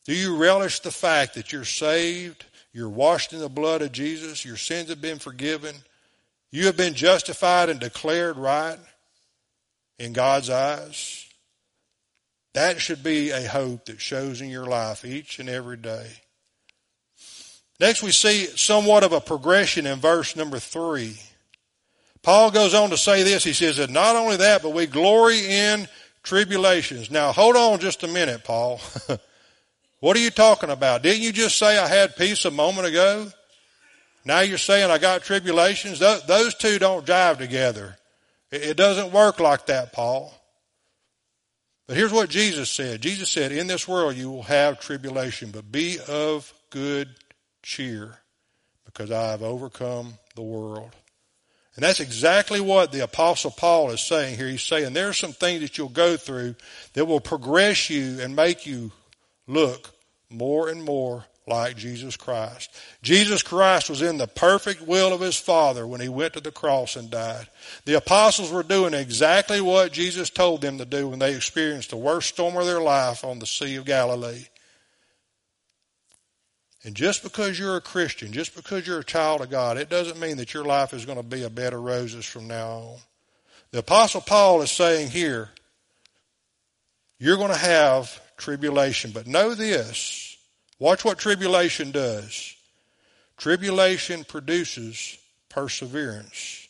Do 0.06 0.12
you 0.12 0.36
relish 0.36 0.80
the 0.80 0.90
fact 0.90 1.34
that 1.34 1.52
you're 1.52 1.64
saved, 1.64 2.46
you're 2.72 2.88
washed 2.88 3.32
in 3.32 3.38
the 3.38 3.48
blood 3.48 3.80
of 3.80 3.92
Jesus, 3.92 4.44
your 4.44 4.56
sins 4.56 4.88
have 4.88 5.00
been 5.00 5.20
forgiven, 5.20 5.76
you 6.50 6.66
have 6.66 6.76
been 6.76 6.94
justified 6.94 7.68
and 7.68 7.80
declared 7.80 8.36
right 8.36 8.78
in 9.98 10.12
God's 10.12 10.50
eyes? 10.50 11.26
That 12.54 12.80
should 12.80 13.02
be 13.02 13.30
a 13.30 13.46
hope 13.46 13.86
that 13.86 14.00
shows 14.00 14.40
in 14.40 14.48
your 14.48 14.64
life 14.64 15.04
each 15.04 15.38
and 15.38 15.48
every 15.48 15.76
day. 15.76 16.06
Next, 17.78 18.02
we 18.02 18.12
see 18.12 18.46
somewhat 18.56 19.04
of 19.04 19.12
a 19.12 19.20
progression 19.20 19.86
in 19.86 19.98
verse 19.98 20.34
number 20.34 20.58
three. 20.58 21.18
Paul 22.22 22.50
goes 22.50 22.74
on 22.74 22.90
to 22.90 22.96
say 22.96 23.22
this. 23.22 23.44
He 23.44 23.52
says 23.52 23.76
that 23.76 23.90
not 23.90 24.16
only 24.16 24.38
that, 24.38 24.62
but 24.62 24.70
we 24.70 24.86
glory 24.86 25.46
in 25.46 25.86
tribulations. 26.22 27.10
Now, 27.10 27.32
hold 27.32 27.56
on 27.56 27.78
just 27.78 28.02
a 28.02 28.08
minute, 28.08 28.42
Paul. 28.42 28.80
what 30.00 30.16
are 30.16 30.20
you 30.20 30.30
talking 30.30 30.70
about? 30.70 31.02
Didn't 31.02 31.22
you 31.22 31.32
just 31.32 31.58
say 31.58 31.78
I 31.78 31.86
had 31.86 32.16
peace 32.16 32.44
a 32.44 32.50
moment 32.50 32.88
ago? 32.88 33.28
Now 34.26 34.40
you're 34.40 34.58
saying 34.58 34.90
I 34.90 34.98
got 34.98 35.22
tribulations? 35.22 36.00
Those 36.00 36.54
two 36.56 36.80
don't 36.80 37.06
jive 37.06 37.38
together. 37.38 37.96
It 38.50 38.76
doesn't 38.76 39.12
work 39.12 39.38
like 39.38 39.66
that, 39.66 39.92
Paul. 39.92 40.34
But 41.86 41.96
here's 41.96 42.12
what 42.12 42.28
Jesus 42.28 42.68
said. 42.68 43.00
Jesus 43.00 43.30
said, 43.30 43.52
in 43.52 43.68
this 43.68 43.86
world 43.86 44.16
you 44.16 44.28
will 44.28 44.42
have 44.42 44.80
tribulation, 44.80 45.52
but 45.52 45.70
be 45.70 45.98
of 46.08 46.52
good 46.70 47.08
cheer 47.62 48.18
because 48.84 49.12
I 49.12 49.30
have 49.30 49.42
overcome 49.44 50.14
the 50.34 50.42
world. 50.42 50.90
And 51.76 51.84
that's 51.84 52.00
exactly 52.00 52.58
what 52.60 52.90
the 52.90 53.04
apostle 53.04 53.52
Paul 53.52 53.90
is 53.90 54.00
saying 54.00 54.36
here. 54.36 54.48
He's 54.48 54.62
saying 54.62 54.92
there 54.92 55.08
are 55.08 55.12
some 55.12 55.34
things 55.34 55.60
that 55.60 55.78
you'll 55.78 55.88
go 55.88 56.16
through 56.16 56.56
that 56.94 57.04
will 57.04 57.20
progress 57.20 57.90
you 57.90 58.18
and 58.20 58.34
make 58.34 58.66
you 58.66 58.90
look 59.46 59.90
more 60.30 60.68
and 60.68 60.82
more 60.82 61.26
like 61.46 61.76
Jesus 61.76 62.16
Christ. 62.16 62.74
Jesus 63.02 63.42
Christ 63.42 63.88
was 63.88 64.02
in 64.02 64.18
the 64.18 64.26
perfect 64.26 64.82
will 64.82 65.12
of 65.12 65.20
his 65.20 65.36
Father 65.36 65.86
when 65.86 66.00
he 66.00 66.08
went 66.08 66.32
to 66.34 66.40
the 66.40 66.50
cross 66.50 66.96
and 66.96 67.10
died. 67.10 67.48
The 67.84 67.96
apostles 67.96 68.50
were 68.50 68.62
doing 68.62 68.94
exactly 68.94 69.60
what 69.60 69.92
Jesus 69.92 70.28
told 70.28 70.60
them 70.60 70.78
to 70.78 70.84
do 70.84 71.08
when 71.08 71.20
they 71.20 71.34
experienced 71.34 71.90
the 71.90 71.96
worst 71.96 72.30
storm 72.30 72.56
of 72.56 72.66
their 72.66 72.80
life 72.80 73.24
on 73.24 73.38
the 73.38 73.46
Sea 73.46 73.76
of 73.76 73.84
Galilee. 73.84 74.46
And 76.84 76.94
just 76.94 77.22
because 77.22 77.58
you're 77.58 77.76
a 77.76 77.80
Christian, 77.80 78.32
just 78.32 78.54
because 78.54 78.86
you're 78.86 79.00
a 79.00 79.04
child 79.04 79.40
of 79.40 79.50
God, 79.50 79.76
it 79.76 79.88
doesn't 79.88 80.20
mean 80.20 80.36
that 80.36 80.54
your 80.54 80.64
life 80.64 80.94
is 80.94 81.04
going 81.04 81.18
to 81.18 81.24
be 81.24 81.42
a 81.42 81.50
bed 81.50 81.72
of 81.72 81.80
roses 81.80 82.24
from 82.24 82.46
now 82.46 82.68
on. 82.68 82.98
The 83.72 83.78
apostle 83.80 84.20
Paul 84.20 84.62
is 84.62 84.70
saying 84.70 85.10
here, 85.10 85.50
you're 87.18 87.36
going 87.36 87.52
to 87.52 87.58
have 87.58 88.20
tribulation, 88.36 89.10
but 89.10 89.26
know 89.26 89.54
this, 89.54 90.35
Watch 90.78 91.04
what 91.04 91.18
tribulation 91.18 91.90
does. 91.90 92.54
Tribulation 93.36 94.24
produces 94.24 95.18
perseverance. 95.48 96.68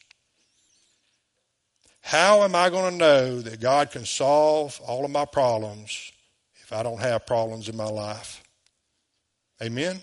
How 2.03 2.45
am 2.45 2.55
I 2.55 2.71
going 2.71 2.93
to 2.93 2.99
know 2.99 3.41
that 3.41 3.61
God 3.61 3.91
can 3.91 4.05
solve 4.05 4.81
all 4.87 5.05
of 5.05 5.11
my 5.11 5.25
problems 5.25 6.13
if 6.63 6.73
I 6.73 6.85
don't 6.85 7.01
have 7.01 7.27
problems 7.27 7.69
in 7.69 7.77
my 7.77 7.89
life? 7.89 8.43
Amen? 9.61 9.99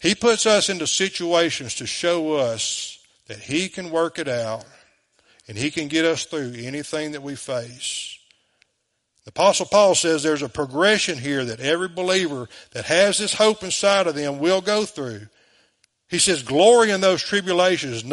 He 0.00 0.14
puts 0.14 0.44
us 0.44 0.68
into 0.68 0.86
situations 0.86 1.76
to 1.76 1.86
show 1.86 2.34
us 2.34 2.98
that 3.28 3.38
He 3.38 3.68
can 3.68 3.90
work 3.90 4.18
it 4.18 4.28
out 4.28 4.64
and 5.46 5.56
He 5.56 5.70
can 5.70 5.86
get 5.86 6.04
us 6.04 6.24
through 6.24 6.54
anything 6.58 7.12
that 7.12 7.22
we 7.22 7.36
face. 7.36 8.15
The 9.26 9.30
apostle 9.30 9.66
Paul 9.66 9.96
says 9.96 10.22
there's 10.22 10.42
a 10.42 10.48
progression 10.48 11.18
here 11.18 11.44
that 11.44 11.58
every 11.58 11.88
believer 11.88 12.48
that 12.70 12.84
has 12.84 13.18
this 13.18 13.34
hope 13.34 13.64
inside 13.64 14.06
of 14.06 14.14
them 14.14 14.38
will 14.38 14.60
go 14.60 14.84
through. 14.84 15.22
He 16.08 16.20
says, 16.20 16.44
glory 16.44 16.92
in 16.92 17.00
those 17.00 17.24
tribulations, 17.24 18.04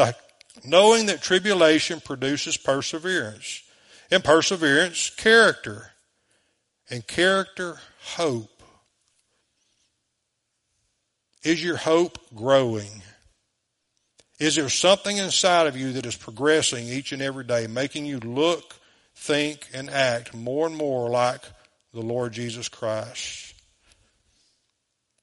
knowing 0.66 1.06
that 1.06 1.22
tribulation 1.22 2.02
produces 2.02 2.58
perseverance. 2.58 3.62
And 4.10 4.24
perseverance, 4.24 5.12
character. 5.12 5.92
And 6.90 7.06
character, 7.06 7.78
hope. 8.02 8.64
Is 11.44 11.64
your 11.64 11.78
hope 11.78 12.18
growing? 12.34 13.04
Is 14.40 14.56
there 14.56 14.68
something 14.68 15.18
inside 15.18 15.68
of 15.68 15.78
you 15.78 15.92
that 15.94 16.08
is 16.08 16.16
progressing 16.16 16.88
each 16.88 17.12
and 17.12 17.22
every 17.22 17.44
day, 17.44 17.68
making 17.68 18.08
you 18.08 18.20
look 18.20 18.74
think, 19.24 19.68
and 19.74 19.90
act 19.90 20.34
more 20.34 20.68
and 20.68 20.76
more 20.76 21.10
like 21.10 21.42
the 21.94 22.02
Lord 22.02 22.34
Jesus 22.34 22.68
Christ. 22.68 23.54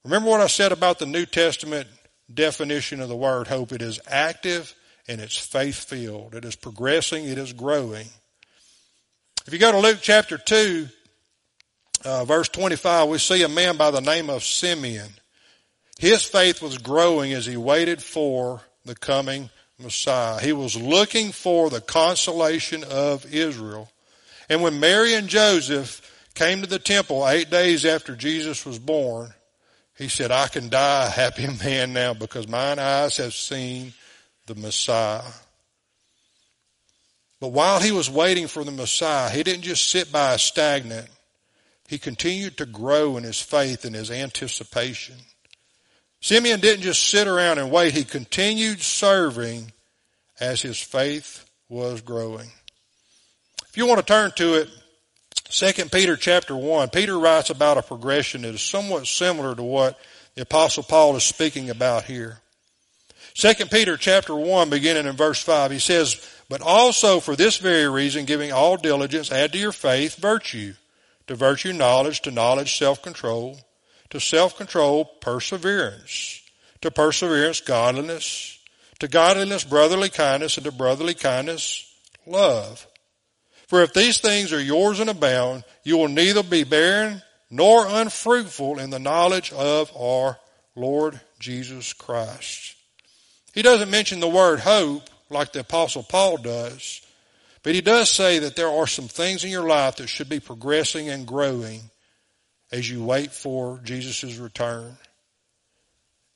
Remember 0.04 0.30
what 0.30 0.40
I 0.40 0.46
said 0.46 0.72
about 0.72 0.98
the 0.98 1.06
New 1.06 1.26
Testament 1.26 1.86
definition 2.32 3.00
of 3.00 3.10
the 3.10 3.16
word 3.16 3.48
hope? 3.48 3.72
It 3.72 3.82
is 3.82 4.00
active 4.08 4.74
and 5.06 5.20
it's 5.20 5.36
faith 5.36 5.84
filled. 5.84 6.34
It 6.34 6.44
is 6.44 6.56
progressing, 6.56 7.24
it 7.26 7.36
is 7.36 7.52
growing. 7.52 8.06
If 9.46 9.52
you 9.52 9.58
go 9.58 9.72
to 9.72 9.78
Luke 9.78 9.98
chapter 10.00 10.38
2, 10.38 10.88
uh, 12.04 12.24
verse 12.24 12.48
25, 12.48 13.08
we 13.08 13.18
see 13.18 13.42
a 13.42 13.48
man 13.48 13.76
by 13.76 13.90
the 13.90 14.00
name 14.00 14.30
of 14.30 14.44
Simeon. 14.44 15.10
His 15.98 16.22
faith 16.22 16.62
was 16.62 16.78
growing 16.78 17.34
as 17.34 17.44
he 17.44 17.58
waited 17.58 18.02
for 18.02 18.62
the 18.86 18.94
coming 18.94 19.50
Messiah. 19.80 20.40
He 20.40 20.52
was 20.52 20.76
looking 20.76 21.32
for 21.32 21.70
the 21.70 21.80
consolation 21.80 22.84
of 22.84 23.32
Israel. 23.32 23.90
And 24.48 24.62
when 24.62 24.80
Mary 24.80 25.14
and 25.14 25.28
Joseph 25.28 26.02
came 26.34 26.60
to 26.60 26.66
the 26.66 26.78
temple 26.78 27.28
eight 27.28 27.50
days 27.50 27.84
after 27.84 28.16
Jesus 28.16 28.66
was 28.66 28.78
born, 28.78 29.32
he 29.96 30.08
said, 30.08 30.30
I 30.30 30.48
can 30.48 30.68
die 30.68 31.06
a 31.06 31.10
happy 31.10 31.46
man 31.64 31.92
now 31.92 32.14
because 32.14 32.48
mine 32.48 32.78
eyes 32.78 33.18
have 33.18 33.34
seen 33.34 33.92
the 34.46 34.54
Messiah. 34.54 35.22
But 37.40 37.48
while 37.48 37.80
he 37.80 37.92
was 37.92 38.10
waiting 38.10 38.48
for 38.48 38.64
the 38.64 38.70
Messiah, 38.70 39.30
he 39.30 39.42
didn't 39.42 39.62
just 39.62 39.88
sit 39.88 40.12
by 40.12 40.36
stagnant. 40.36 41.08
He 41.88 41.98
continued 41.98 42.56
to 42.58 42.66
grow 42.66 43.16
in 43.16 43.24
his 43.24 43.40
faith 43.40 43.84
and 43.84 43.94
his 43.94 44.10
anticipation. 44.10 45.16
Simeon 46.20 46.60
didn't 46.60 46.82
just 46.82 47.08
sit 47.08 47.26
around 47.26 47.58
and 47.58 47.70
wait. 47.70 47.94
He 47.94 48.04
continued 48.04 48.80
serving 48.80 49.72
as 50.38 50.60
his 50.60 50.78
faith 50.78 51.48
was 51.68 52.00
growing. 52.02 52.48
If 53.68 53.76
you 53.76 53.86
want 53.86 54.00
to 54.00 54.06
turn 54.06 54.32
to 54.32 54.54
it, 54.54 54.68
2 55.44 55.86
Peter 55.86 56.16
chapter 56.16 56.56
1, 56.56 56.90
Peter 56.90 57.18
writes 57.18 57.50
about 57.50 57.78
a 57.78 57.82
progression 57.82 58.42
that 58.42 58.54
is 58.54 58.62
somewhat 58.62 59.06
similar 59.06 59.54
to 59.54 59.62
what 59.62 59.98
the 60.34 60.42
apostle 60.42 60.82
Paul 60.82 61.16
is 61.16 61.24
speaking 61.24 61.70
about 61.70 62.04
here. 62.04 62.38
2 63.34 63.66
Peter 63.66 63.96
chapter 63.96 64.34
1 64.34 64.70
beginning 64.70 65.06
in 65.06 65.16
verse 65.16 65.42
5, 65.42 65.70
he 65.70 65.78
says, 65.78 66.20
But 66.48 66.60
also 66.60 67.20
for 67.20 67.36
this 67.36 67.56
very 67.56 67.88
reason, 67.88 68.24
giving 68.26 68.52
all 68.52 68.76
diligence, 68.76 69.32
add 69.32 69.52
to 69.52 69.58
your 69.58 69.72
faith 69.72 70.16
virtue, 70.16 70.74
to 71.26 71.34
virtue 71.34 71.72
knowledge, 71.72 72.20
to 72.22 72.30
knowledge 72.30 72.76
self-control, 72.76 73.58
to 74.10 74.20
self-control, 74.20 75.04
perseverance. 75.20 76.42
To 76.82 76.90
perseverance, 76.90 77.60
godliness. 77.60 78.58
To 78.98 79.08
godliness, 79.08 79.64
brotherly 79.64 80.08
kindness. 80.08 80.56
And 80.56 80.66
to 80.66 80.72
brotherly 80.72 81.14
kindness, 81.14 81.92
love. 82.26 82.86
For 83.68 83.82
if 83.82 83.94
these 83.94 84.18
things 84.18 84.52
are 84.52 84.60
yours 84.60 85.00
and 85.00 85.08
abound, 85.08 85.64
you 85.84 85.96
will 85.96 86.08
neither 86.08 86.42
be 86.42 86.64
barren 86.64 87.22
nor 87.50 87.86
unfruitful 87.86 88.78
in 88.78 88.90
the 88.90 88.98
knowledge 88.98 89.52
of 89.52 89.96
our 89.96 90.38
Lord 90.74 91.20
Jesus 91.38 91.92
Christ. 91.92 92.76
He 93.52 93.62
doesn't 93.62 93.90
mention 93.90 94.20
the 94.20 94.28
word 94.28 94.60
hope 94.60 95.08
like 95.28 95.52
the 95.52 95.60
apostle 95.60 96.02
Paul 96.02 96.36
does, 96.36 97.00
but 97.62 97.74
he 97.74 97.80
does 97.80 98.08
say 98.10 98.40
that 98.40 98.56
there 98.56 98.68
are 98.68 98.86
some 98.86 99.08
things 99.08 99.44
in 99.44 99.50
your 99.50 99.66
life 99.66 99.96
that 99.96 100.08
should 100.08 100.28
be 100.28 100.40
progressing 100.40 101.08
and 101.08 101.26
growing 101.26 101.90
as 102.72 102.90
you 102.90 103.04
wait 103.04 103.32
for 103.32 103.80
Jesus' 103.82 104.36
return? 104.36 104.96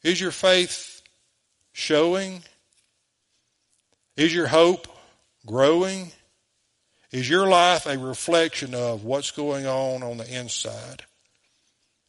Is 0.02 0.20
your 0.20 0.30
faith 0.30 1.02
showing? 1.72 2.42
Is 4.16 4.34
your 4.34 4.46
hope 4.46 4.86
growing? 5.46 6.12
Is 7.10 7.28
your 7.28 7.46
life 7.46 7.86
a 7.86 7.96
reflection 7.96 8.74
of 8.74 9.04
what's 9.04 9.30
going 9.30 9.66
on 9.66 10.02
on 10.02 10.16
the 10.16 10.36
inside? 10.36 11.04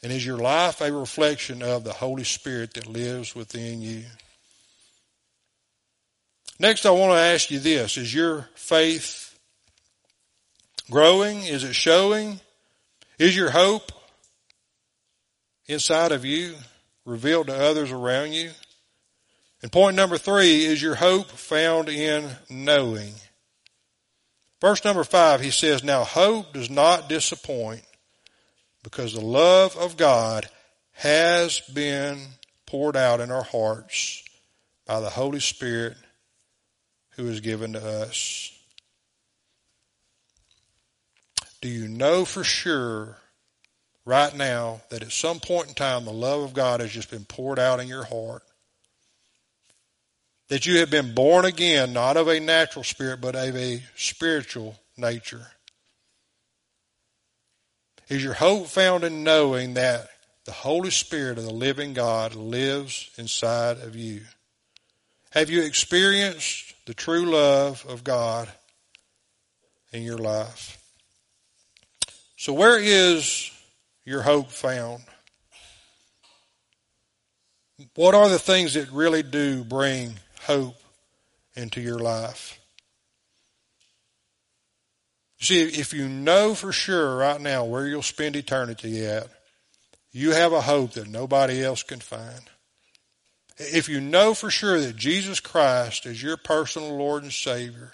And 0.03 0.12
is 0.12 0.25
your 0.25 0.38
life 0.38 0.82
a 0.82 0.91
reflection 0.91 1.63
of 1.63 1.84
the 1.84 1.94
Holy 1.94 2.24
Spirit 2.24 2.74
that 2.74 2.88
lives 2.88 3.36
within 3.36 3.82
you? 3.82 4.03
Next, 6.60 6.86
I 6.86 6.91
want 6.91 7.12
to 7.13 7.20
ask 7.20 7.51
you 7.51 7.60
this. 7.60 7.98
Is 7.98 8.13
your 8.13 8.48
faith 8.55 9.38
growing? 10.89 11.44
Is 11.44 11.63
it 11.63 11.74
showing? 11.74 12.39
Is 13.20 13.36
your 13.36 13.50
hope 13.50 13.91
inside 15.67 16.12
of 16.12 16.25
you, 16.25 16.55
revealed 17.05 17.48
to 17.48 17.55
others 17.55 17.91
around 17.91 18.34
you. 18.34 18.51
And 19.62 19.72
point 19.72 19.95
number 19.95 20.17
three 20.17 20.65
is 20.65 20.81
your 20.81 20.95
hope 20.95 21.27
found 21.27 21.89
in 21.89 22.29
knowing. 22.50 23.13
Verse 24.62 24.84
number 24.84 25.03
five, 25.03 25.41
he 25.41 25.51
says, 25.51 25.84
Now 25.84 26.03
hope 26.03 26.53
does 26.53 26.69
not 26.69 27.10
disappoint 27.10 27.84
because 28.84 29.13
the 29.13 29.22
love 29.22 29.75
of 29.77 29.98
God 29.98 30.48
has 30.93 31.60
been 31.74 32.19
poured 32.65 32.95
out 32.95 33.19
in 33.19 33.31
our 33.31 33.43
hearts 33.43 34.24
by 34.86 35.00
the 35.00 35.10
Holy 35.10 35.39
Spirit 35.39 35.98
who 37.12 37.27
is 37.27 37.39
given 37.41 37.74
to 37.74 37.86
us. 37.86 38.51
do 41.65 41.72
you 41.72 41.88
know 41.88 42.25
for 42.25 42.43
sure 42.43 43.17
right 44.05 44.35
now 44.35 44.81
that 44.89 45.01
at 45.01 45.12
some 45.12 45.39
point 45.39 45.67
in 45.67 45.74
time 45.74 46.05
the 46.05 46.13
love 46.13 46.43
of 46.43 46.53
God 46.53 46.79
has 46.79 46.91
just 46.91 47.09
been 47.09 47.25
poured 47.25 47.59
out 47.59 47.79
in 47.79 47.88
your 47.88 48.03
heart? 48.03 48.43
That 50.50 50.65
you 50.65 50.79
have 50.79 50.91
been 50.91 51.15
born 51.15 51.45
again, 51.45 51.91
not 51.91 52.17
of 52.17 52.27
a 52.27 52.39
natural 52.39 52.83
spirit, 52.83 53.19
but 53.19 53.35
of 53.35 53.55
a 53.55 53.81
spiritual 53.95 54.79
nature? 54.95 55.47
Is 58.07 58.24
your 58.24 58.33
hope 58.33 58.67
found 58.67 59.03
in 59.03 59.24
knowing 59.24 59.74
that 59.74 60.09
the 60.45 60.51
Holy 60.51 60.91
Spirit 60.91 61.39
of 61.39 61.43
the 61.43 61.53
living 61.53 61.93
God 61.93 62.35
lives 62.35 63.09
inside 63.17 63.77
of 63.77 63.95
you? 63.95 64.21
Have 65.31 65.50
you 65.50 65.63
experienced 65.63 66.75
the 66.85 66.93
true 66.93 67.25
love 67.25 67.83
of 67.89 68.03
God 68.03 68.47
in 69.91 70.03
your 70.03 70.19
life? 70.19 70.77
So, 72.38 72.53
where 72.53 72.79
is 72.79 73.51
your 74.05 74.21
hope 74.21 74.51
found? 74.51 75.03
What 77.95 78.15
are 78.15 78.29
the 78.29 78.39
things 78.39 78.75
that 78.75 78.89
really 78.91 79.24
do 79.24 79.63
bring 79.63 80.15
hope 80.43 80.77
into 81.55 81.81
your 81.81 82.00
life? 82.00 82.59
See, 85.39 85.62
if 85.62 85.93
you 85.93 86.07
know 86.07 86.55
for 86.55 86.71
sure 86.71 87.17
right 87.17 87.41
now 87.41 87.65
where 87.65 87.85
you'll 87.85 88.01
spend 88.01 88.35
eternity 88.35 89.05
at, 89.05 89.27
you 90.12 90.31
have 90.31 90.53
a 90.53 90.62
hope 90.62 90.91
that 90.91 91.09
nobody 91.09 91.63
else 91.63 91.83
can 91.83 92.00
find. 92.00 92.41
If 93.57 93.89
you 93.89 94.00
know 94.00 94.33
for 94.33 94.50
sure 94.50 94.79
that 94.79 94.95
Jesus 94.95 95.39
Christ 95.39 96.05
is 96.05 96.24
your 96.24 96.38
personal 96.38 96.95
Lord 96.95 97.24
and 97.24 97.33
Savior, 97.33 97.91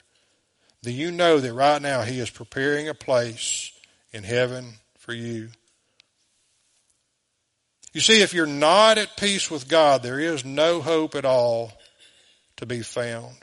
then 0.84 0.94
you 0.94 1.12
know 1.12 1.39
that 1.39 1.53
right 1.53 1.82
now 1.82 2.03
He 2.03 2.20
is 2.20 2.30
preparing 2.30 2.88
a 2.88 2.94
place 2.94 3.72
in 4.12 4.24
heaven 4.24 4.75
for 4.98 5.13
you. 5.13 5.50
You 7.93 8.00
see, 8.01 8.21
if 8.21 8.33
you're 8.33 8.45
not 8.45 8.98
at 8.98 9.17
peace 9.17 9.51
with 9.51 9.67
God, 9.67 10.01
there 10.01 10.19
is 10.19 10.45
no 10.45 10.81
hope 10.81 11.15
at 11.15 11.25
all 11.25 11.74
to 12.57 12.65
be 12.65 12.81
found. 12.81 13.36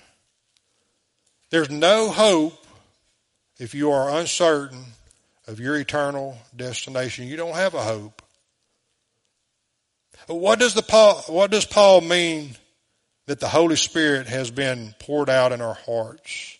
There's 1.50 1.70
no 1.70 2.10
hope 2.10 2.66
if 3.58 3.74
you 3.74 3.90
are 3.90 4.18
uncertain 4.18 4.84
of 5.46 5.60
your 5.60 5.76
eternal 5.76 6.38
destination. 6.56 7.26
You 7.26 7.36
don't 7.36 7.54
have 7.54 7.74
a 7.74 7.82
hope. 7.82 8.22
What 10.26 10.58
does 10.58 10.74
the 10.74 10.82
Paul, 10.82 11.22
what 11.28 11.50
does 11.50 11.64
Paul 11.64 12.00
mean 12.02 12.56
that 13.26 13.40
the 13.40 13.48
Holy 13.48 13.76
Spirit 13.76 14.26
has 14.26 14.50
been 14.50 14.94
poured 14.98 15.30
out 15.30 15.52
in 15.52 15.60
our 15.60 15.74
hearts? 15.74 16.58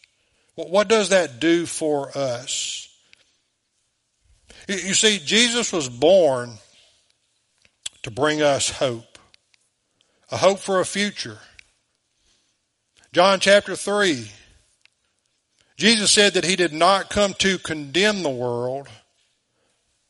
What 0.54 0.88
does 0.88 1.10
that 1.10 1.38
do 1.38 1.66
for 1.66 2.16
us? 2.16 2.88
You 4.66 4.94
see, 4.94 5.18
Jesus 5.18 5.72
was 5.72 5.88
born 5.88 6.58
to 8.02 8.10
bring 8.10 8.42
us 8.42 8.70
hope, 8.70 9.18
a 10.30 10.36
hope 10.36 10.58
for 10.58 10.80
a 10.80 10.84
future. 10.84 11.38
John 13.12 13.40
chapter 13.40 13.74
3, 13.74 14.30
Jesus 15.76 16.10
said 16.10 16.34
that 16.34 16.44
he 16.44 16.56
did 16.56 16.72
not 16.72 17.10
come 17.10 17.34
to 17.34 17.58
condemn 17.58 18.22
the 18.22 18.30
world, 18.30 18.88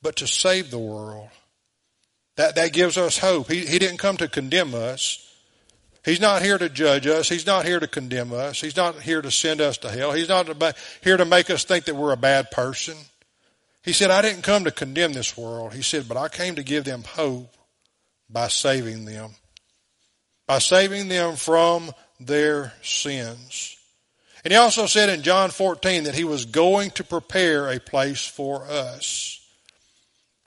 but 0.02 0.16
to 0.16 0.26
save 0.26 0.70
the 0.70 0.78
world. 0.78 1.28
That, 2.36 2.54
that 2.54 2.72
gives 2.72 2.96
us 2.96 3.18
hope. 3.18 3.50
He, 3.50 3.66
he 3.66 3.78
didn't 3.78 3.98
come 3.98 4.16
to 4.18 4.28
condemn 4.28 4.74
us. 4.74 5.24
He's 6.04 6.20
not 6.20 6.42
here 6.42 6.56
to 6.56 6.68
judge 6.68 7.06
us. 7.06 7.28
He's 7.28 7.46
not 7.46 7.66
here 7.66 7.80
to 7.80 7.88
condemn 7.88 8.32
us. 8.32 8.60
He's 8.60 8.76
not 8.76 9.02
here 9.02 9.20
to 9.20 9.30
send 9.30 9.60
us 9.60 9.76
to 9.78 9.90
hell. 9.90 10.12
He's 10.12 10.28
not 10.28 10.48
here 11.02 11.16
to 11.16 11.24
make 11.24 11.50
us 11.50 11.64
think 11.64 11.84
that 11.86 11.96
we're 11.96 12.12
a 12.12 12.16
bad 12.16 12.50
person. 12.50 12.96
He 13.82 13.92
said, 13.92 14.10
I 14.10 14.22
didn't 14.22 14.42
come 14.42 14.64
to 14.64 14.70
condemn 14.70 15.12
this 15.12 15.36
world. 15.36 15.74
He 15.74 15.82
said, 15.82 16.08
but 16.08 16.16
I 16.16 16.28
came 16.28 16.54
to 16.54 16.62
give 16.62 16.84
them 16.84 17.02
hope 17.02 17.57
by 18.30 18.48
saving 18.48 19.04
them. 19.04 19.30
By 20.46 20.58
saving 20.58 21.08
them 21.08 21.36
from 21.36 21.92
their 22.20 22.72
sins. 22.82 23.76
And 24.44 24.52
he 24.52 24.56
also 24.56 24.86
said 24.86 25.08
in 25.08 25.22
John 25.22 25.50
14 25.50 26.04
that 26.04 26.14
he 26.14 26.24
was 26.24 26.44
going 26.44 26.90
to 26.92 27.04
prepare 27.04 27.70
a 27.70 27.80
place 27.80 28.26
for 28.26 28.64
us. 28.64 29.34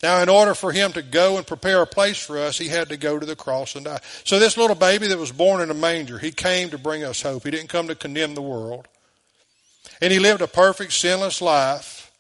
Now, 0.02 0.24
in 0.24 0.30
order 0.30 0.56
for 0.56 0.72
him 0.72 0.94
to 0.94 1.04
go 1.04 1.38
and 1.38 1.46
prepare 1.46 1.82
a 1.82 1.88
place 1.88 2.18
for 2.18 2.40
us, 2.40 2.58
he 2.58 2.68
had 2.68 2.90
to 2.90 2.98
go 2.98 3.20
to 3.20 3.26
the 3.26 3.36
cross 3.36 3.76
and 3.76 3.86
die. 3.86 4.00
So 4.24 4.40
this 4.40 4.58
little 4.58 4.76
baby 4.76 5.08
that 5.08 5.18
was 5.18 5.32
born 5.32 5.62
in 5.62 5.70
a 5.70 5.76
manger, 5.76 6.18
he 6.18 6.32
came 6.32 6.72
to 6.72 6.80
bring 6.80 7.04
us 7.04 7.22
hope. 7.22 7.44
He 7.44 7.52
didn't 7.52 7.70
come 7.70 7.88
to 7.88 7.96
condemn 7.96 8.34
the 8.34 8.42
world. 8.42 8.88
And 10.02 10.12
he 10.12 10.18
lived 10.18 10.42
a 10.42 10.48
perfect, 10.48 10.94
sinless 10.94 11.42
life 11.42 12.12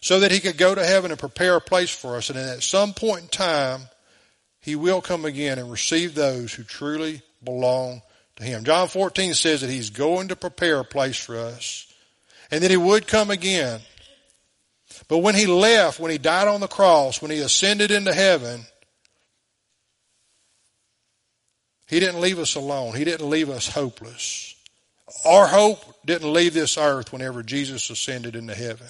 so 0.00 0.20
that 0.20 0.30
he 0.30 0.38
could 0.38 0.56
go 0.56 0.74
to 0.74 0.84
heaven 0.84 1.10
and 1.10 1.18
prepare 1.18 1.56
a 1.56 1.60
place 1.60 1.90
for 1.90 2.16
us. 2.16 2.30
And 2.30 2.38
at 2.38 2.62
some 2.62 2.94
point 2.94 3.22
in 3.22 3.28
time, 3.28 3.80
he 4.60 4.76
will 4.76 5.00
come 5.00 5.24
again 5.24 5.58
and 5.58 5.70
receive 5.70 6.14
those 6.14 6.52
who 6.52 6.62
truly 6.62 7.22
belong 7.42 8.02
to 8.36 8.44
him. 8.44 8.64
John 8.64 8.88
14 8.88 9.34
says 9.34 9.60
that 9.60 9.70
he's 9.70 9.90
going 9.90 10.28
to 10.28 10.36
prepare 10.36 10.80
a 10.80 10.84
place 10.84 11.16
for 11.16 11.38
us 11.38 11.92
and 12.50 12.62
that 12.62 12.70
he 12.70 12.76
would 12.76 13.06
come 13.06 13.30
again. 13.30 13.80
But 15.06 15.18
when 15.18 15.34
he 15.34 15.46
left, 15.46 16.00
when 16.00 16.10
he 16.10 16.18
died 16.18 16.48
on 16.48 16.60
the 16.60 16.66
cross, 16.66 17.22
when 17.22 17.30
he 17.30 17.38
ascended 17.38 17.90
into 17.90 18.12
heaven, 18.12 18.62
he 21.88 22.00
didn't 22.00 22.20
leave 22.20 22.38
us 22.38 22.54
alone. 22.54 22.94
He 22.94 23.04
didn't 23.04 23.28
leave 23.28 23.48
us 23.48 23.68
hopeless. 23.68 24.54
Our 25.24 25.46
hope 25.46 25.82
didn't 26.04 26.32
leave 26.32 26.52
this 26.52 26.76
earth 26.76 27.12
whenever 27.12 27.42
Jesus 27.42 27.88
ascended 27.88 28.36
into 28.36 28.54
heaven. 28.54 28.88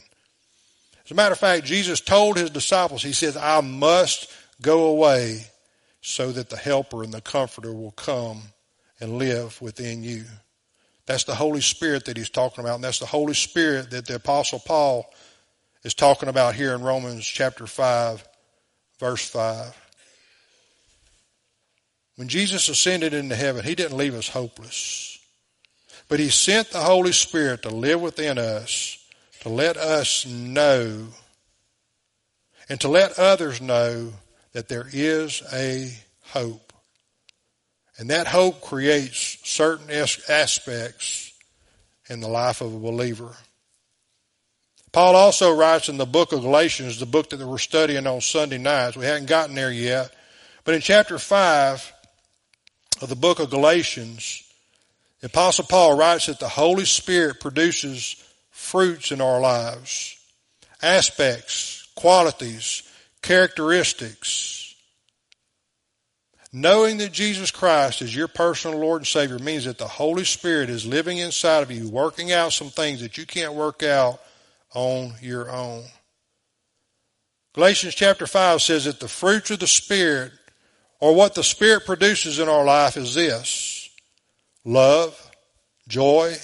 As 1.05 1.13
a 1.13 1.15
matter 1.15 1.33
of 1.33 1.39
fact, 1.39 1.65
Jesus 1.65 2.01
told 2.01 2.37
his 2.37 2.51
disciples, 2.51 3.03
he 3.03 3.13
says, 3.13 3.37
I 3.37 3.61
must 3.61 4.31
go 4.61 4.87
away 4.87 5.47
so 6.01 6.33
that 6.33 6.51
the 6.51 6.57
helper 6.57 7.03
and 7.03 7.13
the 7.13 7.21
comforter 7.21 7.73
will 7.73 7.93
come 7.93 8.43
and 9.01 9.19
live 9.19 9.61
within 9.61 10.03
you. 10.03 10.25
That's 11.07 11.25
the 11.25 11.35
Holy 11.35 11.61
Spirit 11.61 12.05
that 12.05 12.17
he's 12.17 12.31
talking 12.31 12.63
about, 12.63 12.77
and 12.77 12.85
that's 12.85 12.99
the 12.99 13.07
Holy 13.07 13.35
Spirit 13.35 13.91
that 13.91 14.07
the 14.07 14.17
Apostle 14.17 14.59
Paul 14.59 15.11
is 15.83 15.95
talking 15.95 16.29
about 16.29 16.55
here 16.55 16.75
in 16.75 16.83
Romans 16.83 17.27
chapter 17.27 17.67
5, 17.67 18.27
verse 18.99 19.29
5. 19.29 19.75
When 22.17 22.29
Jesus 22.29 22.69
ascended 22.69 23.15
into 23.15 23.37
heaven, 23.37 23.65
he 23.65 23.75
didn't 23.75 23.97
leave 23.97 24.15
us 24.15 24.29
hopeless, 24.29 25.19
but 26.09 26.19
he 26.21 26.29
sent 26.29 26.71
the 26.71 26.81
Holy 26.81 27.13
Spirit 27.13 27.63
to 27.63 27.71
live 27.71 28.01
within 28.01 28.39
us 28.39 28.99
to 29.41 29.49
let 29.49 29.77
us 29.77 30.27
know 30.27 31.09
and 32.69 32.81
to 32.81 32.89
let 32.89 33.19
others 33.19 33.61
know 33.61 34.13
that 34.59 34.66
there 34.66 34.88
is 34.92 35.40
a 35.53 35.88
hope. 36.31 36.73
And 37.97 38.11
that 38.11 38.27
hope 38.27 38.61
creates 38.61 39.38
certain 39.44 39.88
aspects 39.88 41.33
in 42.09 42.18
the 42.18 42.27
life 42.27 42.61
of 42.61 42.75
a 42.75 42.79
believer. 42.81 43.37
Paul 44.90 45.14
also 45.14 45.55
writes 45.55 45.88
in 45.88 45.97
the 45.97 46.07
book 46.07 46.33
of 46.33 46.40
Galatians, 46.40 46.99
the 46.99 47.07
book 47.07 47.31
that 47.31 47.38
we're 47.38 47.59
studying 47.59 48.09
on 48.09 48.21
Sunday 48.21 48.59
nights. 48.59 48.97
We 48.97 49.05
haven't 49.05 49.29
gotten 49.29 49.55
there 49.55 49.71
yet. 49.71 50.12
But 50.64 50.75
in 50.75 50.81
chapter 50.81 51.21
5 51.21 51.92
of 53.01 53.09
the 53.09 53.14
book 53.14 53.38
of 53.38 53.51
Galatians, 53.51 54.42
the 55.21 55.29
Apostle 55.29 55.66
Paul 55.66 55.97
writes 55.97 56.27
that 56.27 56.40
the 56.40 56.49
Holy 56.49 56.85
Spirit 56.85 57.38
produces 57.38 58.16
fruits 58.51 59.12
in 59.12 59.21
our 59.21 59.40
lives, 59.40 60.18
aspects, 60.83 61.87
qualities, 61.94 62.83
characteristics. 63.23 64.75
Knowing 66.53 66.97
that 66.99 67.13
Jesus 67.13 67.51
Christ 67.51 68.01
is 68.01 68.17
your 68.17 68.29
personal 68.29 68.79
Lord 68.79 69.03
and 69.03 69.07
Savior 69.07 69.39
means 69.39 69.67
that 69.67 69.77
the 69.77 69.87
Holy 69.87 70.25
Spirit 70.25 70.71
is 70.71 70.87
living 70.87 71.19
inside 71.19 71.63
of 71.63 71.71
you, 71.71 71.89
working 71.91 72.33
out 72.33 72.53
some 72.53 72.71
things 72.71 73.03
that 73.03 73.19
you 73.19 73.27
can't 73.27 73.53
work 73.53 73.83
out 73.83 74.19
on 74.75 75.13
your 75.21 75.51
own. 75.51 75.85
Galatians 77.53 77.95
chapter 77.95 78.27
5 78.27 78.63
says 78.63 78.85
that 78.87 79.01
the 79.01 79.09
fruits 79.09 79.51
of 79.51 79.59
the 79.59 79.67
Spirit, 79.67 80.33
or 81.01 81.15
what 81.15 81.35
the 81.35 81.43
Spirit 81.43 81.85
produces 81.85 82.39
in 82.39 82.49
our 82.49 82.65
life, 82.65 82.97
is 82.97 83.15
this 83.15 83.91
love, 84.65 85.31
joy, 85.87 86.35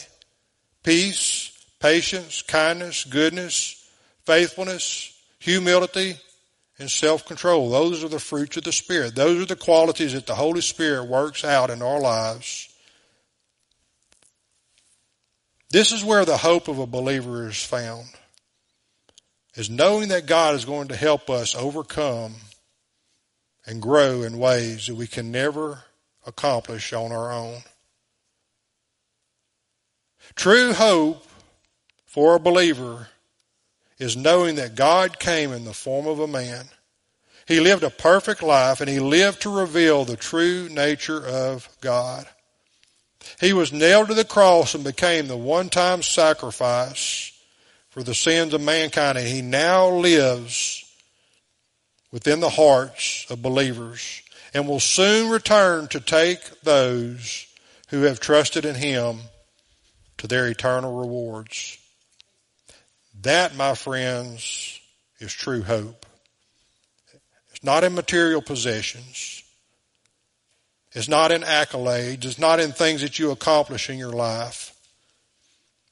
peace, 0.83 1.51
patience, 1.81 2.43
kindness, 2.43 3.05
goodness, 3.05 3.89
faithfulness, 4.27 5.19
humility, 5.39 6.17
and 6.79 6.91
self-control. 6.91 7.71
Those 7.71 8.03
are 8.03 8.09
the 8.09 8.19
fruits 8.19 8.57
of 8.57 8.65
the 8.65 8.73
Spirit. 8.73 9.15
Those 9.15 9.43
are 9.43 9.47
the 9.47 9.57
qualities 9.57 10.13
that 10.13 10.27
the 10.27 10.35
Holy 10.35 10.61
Spirit 10.61 11.05
works 11.05 11.45
out 11.45 11.71
in 11.71 11.83
our 11.83 12.01
lives. 12.01 12.69
This 15.71 15.93
is 15.93 16.05
where 16.05 16.25
the 16.25 16.37
hope 16.37 16.69
of 16.69 16.79
a 16.79 16.87
believer 16.87 17.49
is 17.49 17.63
found. 17.63 18.07
Is 19.57 19.71
knowing 19.71 20.09
that 20.09 20.27
God 20.27 20.57
is 20.57 20.65
going 20.65 20.89
to 20.89 20.97
help 20.97 21.31
us 21.31 21.55
overcome 21.55 22.35
and 23.67 23.81
grow 23.81 24.23
in 24.23 24.39
ways 24.39 24.89
that 24.89 24.97
we 24.97 25.07
can 25.07 25.31
never 25.31 25.85
accomplish 26.27 26.93
on 26.93 27.13
our 27.13 27.33
own. 27.33 27.61
True 30.35 30.73
hope 30.73 31.25
for 32.05 32.35
a 32.35 32.41
believer 32.41 33.09
is 33.98 34.16
knowing 34.16 34.57
that 34.57 34.74
God 34.74 35.18
came 35.18 35.52
in 35.52 35.64
the 35.64 35.72
form 35.72 36.07
of 36.07 36.20
a 36.20 36.26
man. 36.26 36.66
He 37.46 37.61
lived 37.61 37.83
a 37.83 37.90
perfect 37.90 38.42
life 38.42 38.80
and 38.80 38.88
he 38.88 39.00
lived 39.00 39.42
to 39.42 39.50
reveal 39.50 40.04
the 40.04 40.16
true 40.16 40.68
nature 40.68 41.24
of 41.24 41.68
God. 41.80 42.26
He 43.40 43.52
was 43.52 43.72
nailed 43.72 44.09
to 44.09 44.14
the 44.14 44.24
cross 44.24 44.74
and 44.74 44.85
became 44.85 45.28
the 45.28 45.37
one-time 45.37 46.02
sacrifice 46.02 47.33
for 47.90 48.02
the 48.02 48.14
sins 48.14 48.54
of 48.54 48.61
mankind 48.61 49.18
and 49.18 49.26
he 49.26 49.42
now 49.42 49.88
lives 49.88 50.85
within 52.11 52.40
the 52.40 52.50
hearts 52.50 53.26
of 53.30 53.42
believers 53.42 54.22
and 54.52 54.68
will 54.68 54.80
soon 54.80 55.30
return 55.30 55.88
to 55.88 56.00
take 56.00 56.62
those 56.62 57.46
who 57.88 58.02
have 58.02 58.20
trusted 58.20 58.64
in 58.64 58.74
him 58.74 59.18
to 60.18 60.26
their 60.26 60.48
eternal 60.48 60.96
rewards. 60.96 61.78
That, 63.25 63.57
my 63.57 63.75
friends, 63.75 64.81
is 65.19 65.33
true 65.33 65.63
hope. 65.63 66.05
It's 67.51 67.65
not 67.65 67.83
in 67.83 67.95
material 67.95 68.43
possessions. 68.43 69.43
It's 70.93 71.09
not 71.09 71.33
in 71.33 71.41
accolades. 71.41 72.25
It's 72.27 72.39
not 72.39 72.61
in 72.61 72.73
things 72.73 73.01
that 73.01 73.19
you 73.19 73.31
accomplish 73.31 73.89
in 73.89 73.99
your 73.99 74.13
life. 74.13 74.75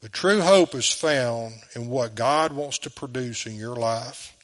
But 0.02 0.12
true 0.12 0.42
hope 0.42 0.74
is 0.74 0.90
found 0.90 1.54
in 1.74 1.88
what 1.88 2.14
God 2.14 2.52
wants 2.52 2.78
to 2.80 2.90
produce 2.90 3.46
in 3.46 3.56
your 3.56 3.76
life. 3.76 4.36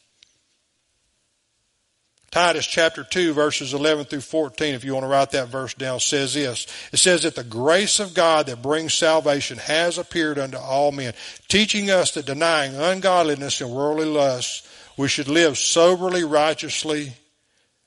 Titus 2.30 2.66
chapter 2.66 3.04
2 3.04 3.32
verses 3.32 3.72
11 3.72 4.04
through 4.04 4.20
14, 4.20 4.74
if 4.74 4.84
you 4.84 4.92
want 4.92 5.04
to 5.04 5.08
write 5.08 5.30
that 5.30 5.48
verse 5.48 5.72
down, 5.72 5.98
says 5.98 6.34
this. 6.34 6.66
It 6.92 6.98
says 6.98 7.22
that 7.22 7.34
the 7.34 7.44
grace 7.44 8.00
of 8.00 8.12
God 8.12 8.46
that 8.46 8.60
brings 8.60 8.92
salvation 8.92 9.56
has 9.58 9.96
appeared 9.96 10.38
unto 10.38 10.58
all 10.58 10.92
men, 10.92 11.14
teaching 11.48 11.90
us 11.90 12.12
that 12.12 12.26
denying 12.26 12.74
ungodliness 12.74 13.62
and 13.62 13.70
worldly 13.70 14.04
lusts, 14.04 14.68
we 14.98 15.08
should 15.08 15.28
live 15.28 15.56
soberly, 15.56 16.24
righteously, 16.24 17.12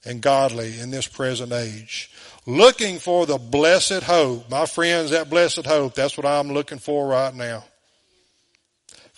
and 0.06 0.21
godly 0.21 0.80
in 0.80 0.89
this 0.89 1.08
present 1.08 1.51
age. 1.51 2.10
Looking 2.47 2.97
for 2.97 3.27
the 3.27 3.38
blessed 3.38 4.04
hope. 4.04 4.49
My 4.49 4.65
friends, 4.65 5.12
that 5.12 5.30
blessed 5.30 5.65
hope, 5.67 5.93
that's 5.93 6.17
what 6.17 6.25
I'm 6.25 6.51
looking 6.51 6.80
for 6.80 7.08
right 7.08 7.36
now. 7.36 7.65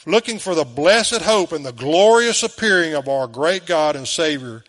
Looking 0.05 0.39
for 0.39 0.53
the 0.53 0.65
blessed 0.65 1.21
hope 1.21 1.53
and 1.53 1.65
the 1.65 1.71
glorious 1.71 2.43
appearing 2.43 2.93
of 2.93 3.07
our 3.07 3.27
great 3.27 3.65
God 3.65 3.95
and 3.95 4.05
Savior, 4.05 4.65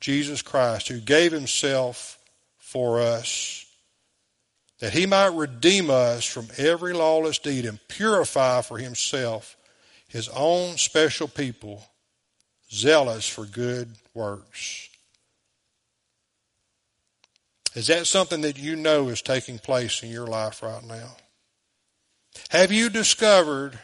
Jesus 0.00 0.42
Christ, 0.42 0.88
who 0.88 1.00
gave 1.00 1.32
himself 1.32 2.18
for 2.58 3.00
us, 3.00 3.64
that 4.80 4.92
he 4.92 5.06
might 5.06 5.32
redeem 5.32 5.88
us 5.88 6.24
from 6.24 6.48
every 6.58 6.92
lawless 6.92 7.38
deed 7.38 7.64
and 7.64 7.80
purify 7.88 8.60
for 8.60 8.78
himself 8.78 9.56
his 10.08 10.28
own 10.28 10.76
special 10.76 11.28
people, 11.28 11.84
zealous 12.70 13.28
for 13.28 13.44
good 13.44 13.90
works. 14.14 14.88
Is 17.74 17.88
that 17.88 18.06
something 18.06 18.40
that 18.42 18.58
you 18.58 18.76
know 18.76 19.08
is 19.08 19.20
taking 19.20 19.58
place 19.58 20.02
in 20.02 20.10
your 20.10 20.26
life 20.26 20.62
right 20.62 20.84
now? 20.84 21.16
Have 22.50 22.72
you 22.72 22.88
discovered 22.88 23.78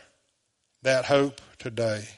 that 0.83 1.07
hope 1.07 1.41
today? 1.59 2.09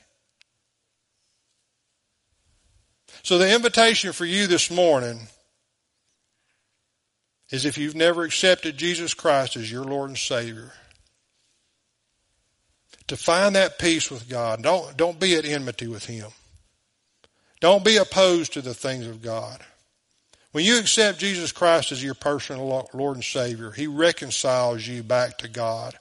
So 3.25 3.39
the 3.39 3.55
invitation 3.55 4.13
for 4.13 4.27
you 4.27 4.47
this 4.47 4.71
morning 4.71 5.19
is 7.51 7.65
if 7.65 7.79
you've 7.79 7.95
never 7.95 8.23
accepted 8.23 8.77
Jesus 8.77 9.15
Christ 9.15 9.57
as 9.57 9.73
your 9.73 9.83
Lord 9.83 10.11
and 10.11 10.19
Savior, 10.19 10.73
to 13.07 13.17
find 13.17 13.57
that 13.57 13.79
peace 13.79 14.11
with 14.11 14.29
God. 14.29 14.63
Don't, 14.63 14.95
don't 14.99 15.19
be 15.19 15.37
at 15.37 15.47
enmity 15.47 15.87
with 15.87 16.05
Him. 16.05 16.31
Don't 17.61 17.83
be 17.83 17.97
opposed 17.97 18.53
to 18.53 18.61
the 18.61 18.75
things 18.75 19.07
of 19.07 19.23
God. 19.23 19.59
When 20.53 20.67
you 20.67 20.79
accept 20.79 21.19
Jesus 21.19 21.51
Christ 21.51 21.93
as 21.93 22.05
your 22.05 22.15
personal 22.15 22.89
Lord 22.93 23.17
and 23.17 23.25
Savior, 23.25 23.71
He 23.71 23.87
reconciles 23.87 24.87
you 24.87 25.03
back 25.03 25.39
to 25.39 25.49
God 25.49 25.99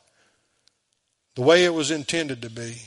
the 1.35 1.41
way 1.41 1.63
it 1.63 1.73
was 1.73 1.89
intended 1.89 2.41
to 2.41 2.49
be. 2.49 2.81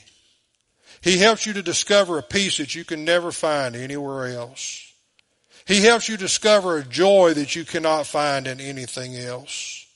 He 1.07 1.19
helps 1.19 1.47
you 1.47 1.53
to 1.53 1.63
discover 1.63 2.19
a 2.19 2.23
peace 2.23 2.57
that 2.57 2.75
you 2.75 2.85
can 2.85 3.05
never 3.05 3.31
find 3.31 3.77
anywhere 3.77 4.27
else. 4.27 4.93
He 5.65 5.81
helps 5.81 6.09
you 6.09 6.17
discover 6.17 6.79
a 6.79 6.85
joy 6.85 7.33
that 7.35 7.55
you 7.55 7.65
cannot 7.65 8.09
find 8.09 8.49
in 8.49 8.59
anything 8.61 9.15
else. 9.15 9.87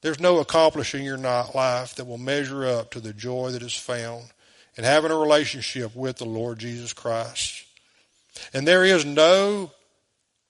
There's 0.00 0.20
no 0.20 0.38
accomplishing 0.38 1.04
your 1.04 1.18
life 1.18 1.96
that 1.96 2.06
will 2.06 2.16
measure 2.16 2.64
up 2.64 2.90
to 2.92 3.00
the 3.00 3.12
joy 3.12 3.50
that 3.50 3.60
is 3.60 3.76
found 3.76 4.24
in 4.76 4.84
having 4.84 5.10
a 5.10 5.14
relationship 5.14 5.94
with 5.94 6.16
the 6.16 6.24
Lord 6.24 6.58
Jesus 6.58 6.94
Christ. 6.94 7.66
And 8.54 8.66
there 8.66 8.82
is 8.82 9.04
no 9.04 9.72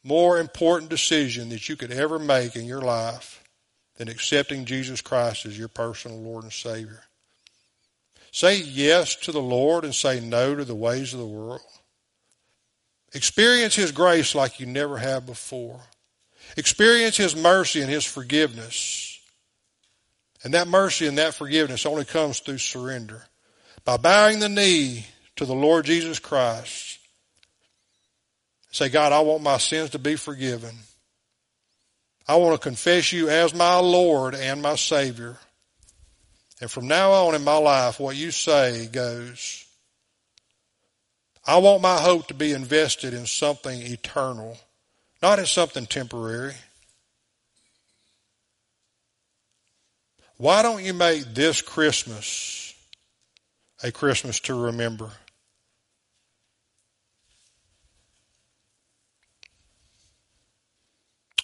more 0.05 0.39
important 0.39 0.89
decision 0.89 1.49
that 1.49 1.69
you 1.69 1.75
could 1.75 1.91
ever 1.91 2.21
make 2.21 2.55
in 2.55 2.65
your 2.65 2.83
life 2.83 3.43
than 3.97 4.07
accepting 4.07 4.67
Jesus 4.67 5.01
Christ 5.01 5.47
as 5.47 5.59
your 5.59 5.67
personal 5.67 6.23
Lord 6.23 6.45
and 6.45 6.53
Savior. 6.53 7.03
Say 8.35 8.57
yes 8.63 9.15
to 9.15 9.31
the 9.31 9.41
Lord 9.41 9.85
and 9.85 9.95
say 9.95 10.19
no 10.19 10.57
to 10.57 10.65
the 10.65 10.75
ways 10.75 11.13
of 11.13 11.21
the 11.21 11.25
world. 11.25 11.61
Experience 13.15 13.77
His 13.77 13.93
grace 13.93 14.35
like 14.35 14.59
you 14.59 14.67
never 14.67 14.99
have 14.99 15.25
before. 15.25 15.79
Experience 16.57 17.17
His 17.17 17.37
mercy 17.37 17.81
and 17.81 17.89
His 17.89 18.05
forgiveness. 18.05 19.21
And 20.43 20.53
that 20.55 20.67
mercy 20.67 21.07
and 21.07 21.17
that 21.19 21.35
forgiveness 21.35 21.87
only 21.87 22.05
comes 22.05 22.41
through 22.41 22.59
surrender. 22.59 23.23
By 23.85 23.99
bowing 23.99 24.41
the 24.41 24.49
knee 24.49 25.07
to 25.37 25.45
the 25.45 25.55
Lord 25.55 25.85
Jesus 25.85 26.19
Christ. 26.19 26.99
Say, 28.73 28.89
God, 28.89 29.13
I 29.13 29.21
want 29.21 29.45
my 29.45 29.59
sins 29.59 29.91
to 29.91 30.01
be 30.01 30.17
forgiven. 30.17 30.75
I 32.27 32.35
want 32.35 32.61
to 32.61 32.69
confess 32.69 33.13
you 33.13 33.29
as 33.29 33.55
my 33.55 33.77
Lord 33.77 34.35
and 34.35 34.61
my 34.61 34.75
Savior. 34.75 35.39
And 36.61 36.71
from 36.71 36.87
now 36.87 37.13
on 37.13 37.35
in 37.35 37.43
my 37.43 37.57
life, 37.57 37.99
what 37.99 38.17
you 38.17 38.31
say 38.31 38.87
goes. 38.87 39.65
I 41.47 41.59
want 41.59 41.83
my 41.83 41.99
hope 41.99 42.29
to 42.29 42.35
be 42.35 42.53
invested 42.53 43.13
in 43.13 43.27
something 43.27 43.83
eternal, 43.83 44.57
not 45.21 45.39
in 45.39 45.47
something 45.47 45.85
temporary. 45.87 46.55
Why 50.37 50.63
don't 50.63 50.83
you 50.83 50.95
make 50.95 51.25
this 51.35 51.61
Christmas 51.61 52.75
a 53.83 53.93
Christmas 53.93 54.41
to 54.41 54.55
remember? 54.55 55.11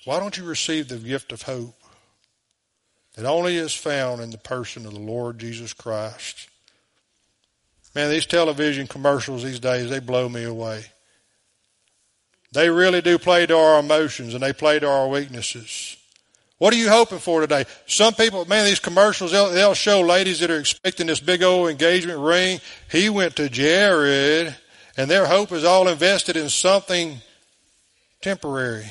Why 0.04 0.18
don't 0.18 0.36
you 0.36 0.44
receive 0.44 0.88
the 0.88 0.96
gift 0.96 1.30
of 1.30 1.42
hope? 1.42 1.79
It 3.16 3.24
only 3.24 3.56
is 3.56 3.74
found 3.74 4.20
in 4.20 4.30
the 4.30 4.38
person 4.38 4.86
of 4.86 4.92
the 4.92 5.00
Lord 5.00 5.38
Jesus 5.38 5.72
Christ. 5.72 6.48
Man, 7.94 8.10
these 8.10 8.26
television 8.26 8.86
commercials 8.86 9.42
these 9.42 9.58
days, 9.58 9.90
they 9.90 9.98
blow 9.98 10.28
me 10.28 10.44
away. 10.44 10.84
They 12.52 12.70
really 12.70 13.00
do 13.00 13.18
play 13.18 13.46
to 13.46 13.56
our 13.56 13.80
emotions 13.80 14.34
and 14.34 14.42
they 14.42 14.52
play 14.52 14.78
to 14.78 14.88
our 14.88 15.08
weaknesses. 15.08 15.96
What 16.58 16.74
are 16.74 16.76
you 16.76 16.90
hoping 16.90 17.18
for 17.18 17.40
today? 17.40 17.64
Some 17.86 18.12
people, 18.14 18.44
man, 18.44 18.66
these 18.66 18.80
commercials, 18.80 19.32
they'll, 19.32 19.50
they'll 19.50 19.74
show 19.74 20.02
ladies 20.02 20.40
that 20.40 20.50
are 20.50 20.60
expecting 20.60 21.06
this 21.06 21.20
big 21.20 21.42
old 21.42 21.70
engagement 21.70 22.18
ring. 22.18 22.60
He 22.90 23.08
went 23.08 23.36
to 23.36 23.48
Jared 23.48 24.54
and 24.96 25.10
their 25.10 25.26
hope 25.26 25.52
is 25.52 25.64
all 25.64 25.88
invested 25.88 26.36
in 26.36 26.48
something 26.48 27.18
temporary. 28.20 28.86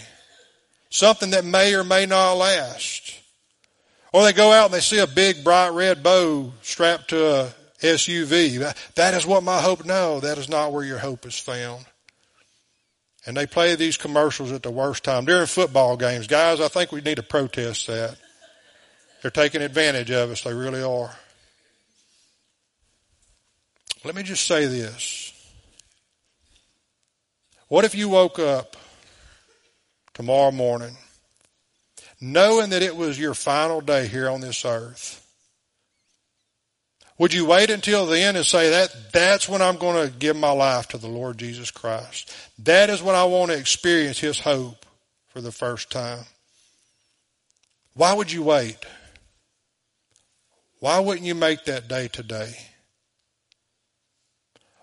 Something 0.89 1.31
that 1.31 1.45
may 1.45 1.75
or 1.75 1.83
may 1.83 2.05
not 2.05 2.33
last. 2.33 3.18
Or 4.11 4.23
they 4.23 4.33
go 4.33 4.51
out 4.51 4.65
and 4.65 4.73
they 4.73 4.79
see 4.79 4.99
a 4.99 5.07
big 5.07 5.43
bright 5.43 5.69
red 5.69 6.01
bow 6.01 6.51
strapped 6.61 7.09
to 7.09 7.25
a 7.25 7.53
SUV. 7.81 8.73
That 8.95 9.13
is 9.13 9.25
what 9.25 9.43
my 9.43 9.61
hope. 9.61 9.85
No, 9.85 10.19
that 10.19 10.37
is 10.37 10.49
not 10.49 10.73
where 10.73 10.83
your 10.83 10.97
hope 10.97 11.25
is 11.25 11.37
found. 11.37 11.85
And 13.25 13.37
they 13.37 13.45
play 13.45 13.75
these 13.75 13.97
commercials 13.97 14.51
at 14.51 14.63
the 14.63 14.71
worst 14.71 15.03
time 15.03 15.25
during 15.25 15.45
football 15.45 15.97
games. 15.97 16.25
Guys, 16.25 16.59
I 16.59 16.67
think 16.67 16.91
we 16.91 17.01
need 17.01 17.17
to 17.17 17.23
protest 17.23 17.87
that. 17.87 18.17
They're 19.21 19.29
taking 19.29 19.61
advantage 19.61 20.09
of 20.09 20.31
us. 20.31 20.43
They 20.43 20.53
really 20.53 20.81
are. 20.81 21.15
Let 24.03 24.15
me 24.15 24.23
just 24.23 24.47
say 24.47 24.65
this. 24.65 25.33
What 27.67 27.85
if 27.85 27.93
you 27.93 28.09
woke 28.09 28.39
up 28.39 28.77
tomorrow 30.13 30.51
morning 30.51 30.97
knowing 32.21 32.71
that 32.71 32.81
it 32.81 32.95
was 32.95 33.19
your 33.19 33.33
final 33.33 33.81
day 33.81 34.07
here 34.07 34.29
on 34.29 34.41
this 34.41 34.65
earth? 34.65 35.25
Would 37.17 37.33
you 37.33 37.45
wait 37.45 37.69
until 37.69 38.05
the 38.05 38.19
end 38.19 38.37
and 38.37 38.45
say 38.45 38.69
that 38.69 39.11
that's 39.11 39.49
when 39.49 39.61
I'm 39.61 39.77
going 39.77 40.07
to 40.07 40.17
give 40.17 40.37
my 40.37 40.51
life 40.51 40.87
to 40.89 40.97
the 40.97 41.09
Lord 41.09 41.37
Jesus 41.37 41.69
Christ? 41.69 42.33
That 42.59 42.89
is 42.89 43.03
when 43.03 43.15
I 43.15 43.25
want 43.25 43.51
to 43.51 43.57
experience 43.57 44.19
His 44.19 44.39
hope 44.39 44.85
for 45.27 45.41
the 45.41 45.51
first 45.51 45.91
time. 45.91 46.23
Why 47.93 48.13
would 48.13 48.31
you 48.31 48.43
wait? 48.43 48.77
Why 50.79 50.99
wouldn't 50.99 51.25
you 51.25 51.35
make 51.35 51.65
that 51.65 51.89
day 51.89 52.07
today? 52.07 52.53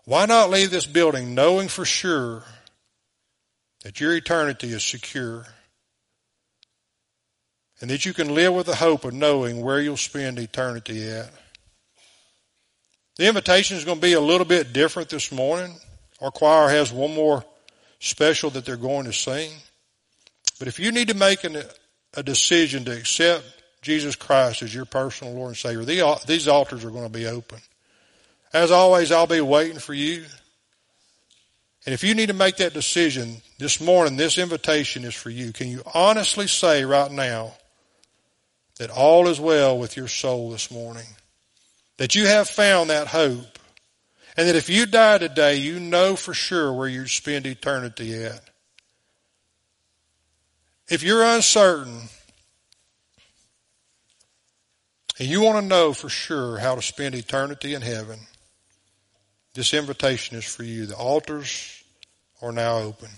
Why 0.04 0.26
not 0.26 0.50
leave 0.50 0.70
this 0.70 0.86
building 0.86 1.34
knowing 1.34 1.68
for 1.68 1.86
sure 1.86 2.44
that 3.82 3.98
your 3.98 4.14
eternity 4.14 4.68
is 4.68 4.84
secure 4.84 5.46
and 7.80 7.90
that 7.90 8.06
you 8.06 8.14
can 8.14 8.34
live 8.34 8.54
with 8.54 8.66
the 8.66 8.76
hope 8.76 9.04
of 9.04 9.12
knowing 9.12 9.62
where 9.62 9.80
you'll 9.80 9.96
spend 9.96 10.38
eternity 10.38 11.08
at? 11.08 11.30
The 13.16 13.28
invitation 13.28 13.76
is 13.76 13.84
going 13.84 13.98
to 13.98 14.06
be 14.06 14.12
a 14.12 14.20
little 14.20 14.46
bit 14.46 14.72
different 14.72 15.08
this 15.08 15.32
morning. 15.32 15.74
Our 16.20 16.30
choir 16.30 16.68
has 16.68 16.92
one 16.92 17.14
more 17.14 17.44
special 17.98 18.50
that 18.50 18.64
they're 18.64 18.76
going 18.76 19.06
to 19.06 19.12
sing. 19.12 19.50
But 20.58 20.68
if 20.68 20.78
you 20.78 20.92
need 20.92 21.08
to 21.08 21.14
make 21.14 21.44
an, 21.44 21.62
a 22.14 22.22
decision 22.22 22.84
to 22.84 22.96
accept 22.96 23.44
Jesus 23.82 24.16
Christ 24.16 24.62
as 24.62 24.74
your 24.74 24.84
personal 24.84 25.34
Lord 25.34 25.48
and 25.48 25.56
Savior, 25.56 25.84
these 26.26 26.48
altars 26.48 26.84
are 26.84 26.90
going 26.90 27.06
to 27.06 27.18
be 27.18 27.26
open. 27.26 27.58
As 28.52 28.70
always, 28.70 29.12
I'll 29.12 29.26
be 29.26 29.40
waiting 29.40 29.78
for 29.78 29.94
you. 29.94 30.24
And 31.84 31.92
if 31.92 32.02
you 32.02 32.14
need 32.14 32.26
to 32.26 32.34
make 32.34 32.56
that 32.56 32.74
decision 32.74 33.36
this 33.58 33.80
morning, 33.80 34.16
this 34.16 34.38
invitation 34.38 35.04
is 35.04 35.14
for 35.14 35.30
you. 35.30 35.52
Can 35.52 35.68
you 35.68 35.82
honestly 35.94 36.48
say 36.48 36.84
right 36.84 37.10
now 37.10 37.54
that 38.78 38.90
all 38.90 39.28
is 39.28 39.40
well 39.40 39.78
with 39.78 39.96
your 39.96 40.08
soul 40.08 40.50
this 40.50 40.70
morning? 40.70 41.06
That 41.96 42.14
you 42.14 42.26
have 42.26 42.48
found 42.48 42.90
that 42.90 43.08
hope? 43.08 43.58
And 44.36 44.48
that 44.48 44.56
if 44.56 44.68
you 44.68 44.84
die 44.84 45.18
today, 45.18 45.56
you 45.56 45.80
know 45.80 46.14
for 46.14 46.34
sure 46.34 46.72
where 46.72 46.88
you 46.88 47.06
spend 47.06 47.46
eternity 47.46 48.14
at? 48.14 48.42
If 50.88 51.02
you're 51.02 51.24
uncertain 51.24 52.02
and 55.18 55.28
you 55.28 55.40
want 55.40 55.58
to 55.62 55.66
know 55.66 55.92
for 55.92 56.10
sure 56.10 56.58
how 56.58 56.74
to 56.74 56.82
spend 56.82 57.14
eternity 57.14 57.74
in 57.74 57.82
heaven, 57.82 58.20
this 59.54 59.72
invitation 59.72 60.36
is 60.36 60.44
for 60.44 60.62
you. 60.64 60.84
The 60.84 60.96
altars 60.96 61.82
are 62.42 62.52
now 62.52 62.76
open. 62.76 63.08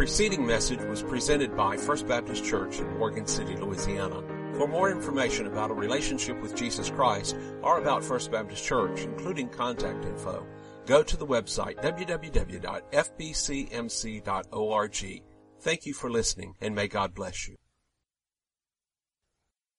Preceding 0.00 0.46
message 0.46 0.80
was 0.84 1.02
presented 1.02 1.54
by 1.54 1.76
First 1.76 2.08
Baptist 2.08 2.42
Church 2.42 2.78
in 2.78 2.88
Morgan 2.96 3.26
City, 3.26 3.54
Louisiana. 3.54 4.22
For 4.56 4.66
more 4.66 4.90
information 4.90 5.46
about 5.46 5.70
a 5.70 5.74
relationship 5.74 6.40
with 6.40 6.56
Jesus 6.56 6.88
Christ 6.88 7.36
or 7.60 7.78
about 7.78 8.02
First 8.02 8.32
Baptist 8.32 8.64
Church, 8.64 9.02
including 9.02 9.50
contact 9.50 10.06
info, 10.06 10.46
go 10.86 11.02
to 11.02 11.18
the 11.18 11.26
website 11.26 11.82
www.fbcmc.org. 11.82 12.62
Thank 15.60 15.84
you 15.84 15.92
for 15.92 16.10
listening 16.10 16.54
and 16.62 16.74
may 16.74 16.88
God 16.88 17.14
bless 17.14 17.46
you. 17.46 17.56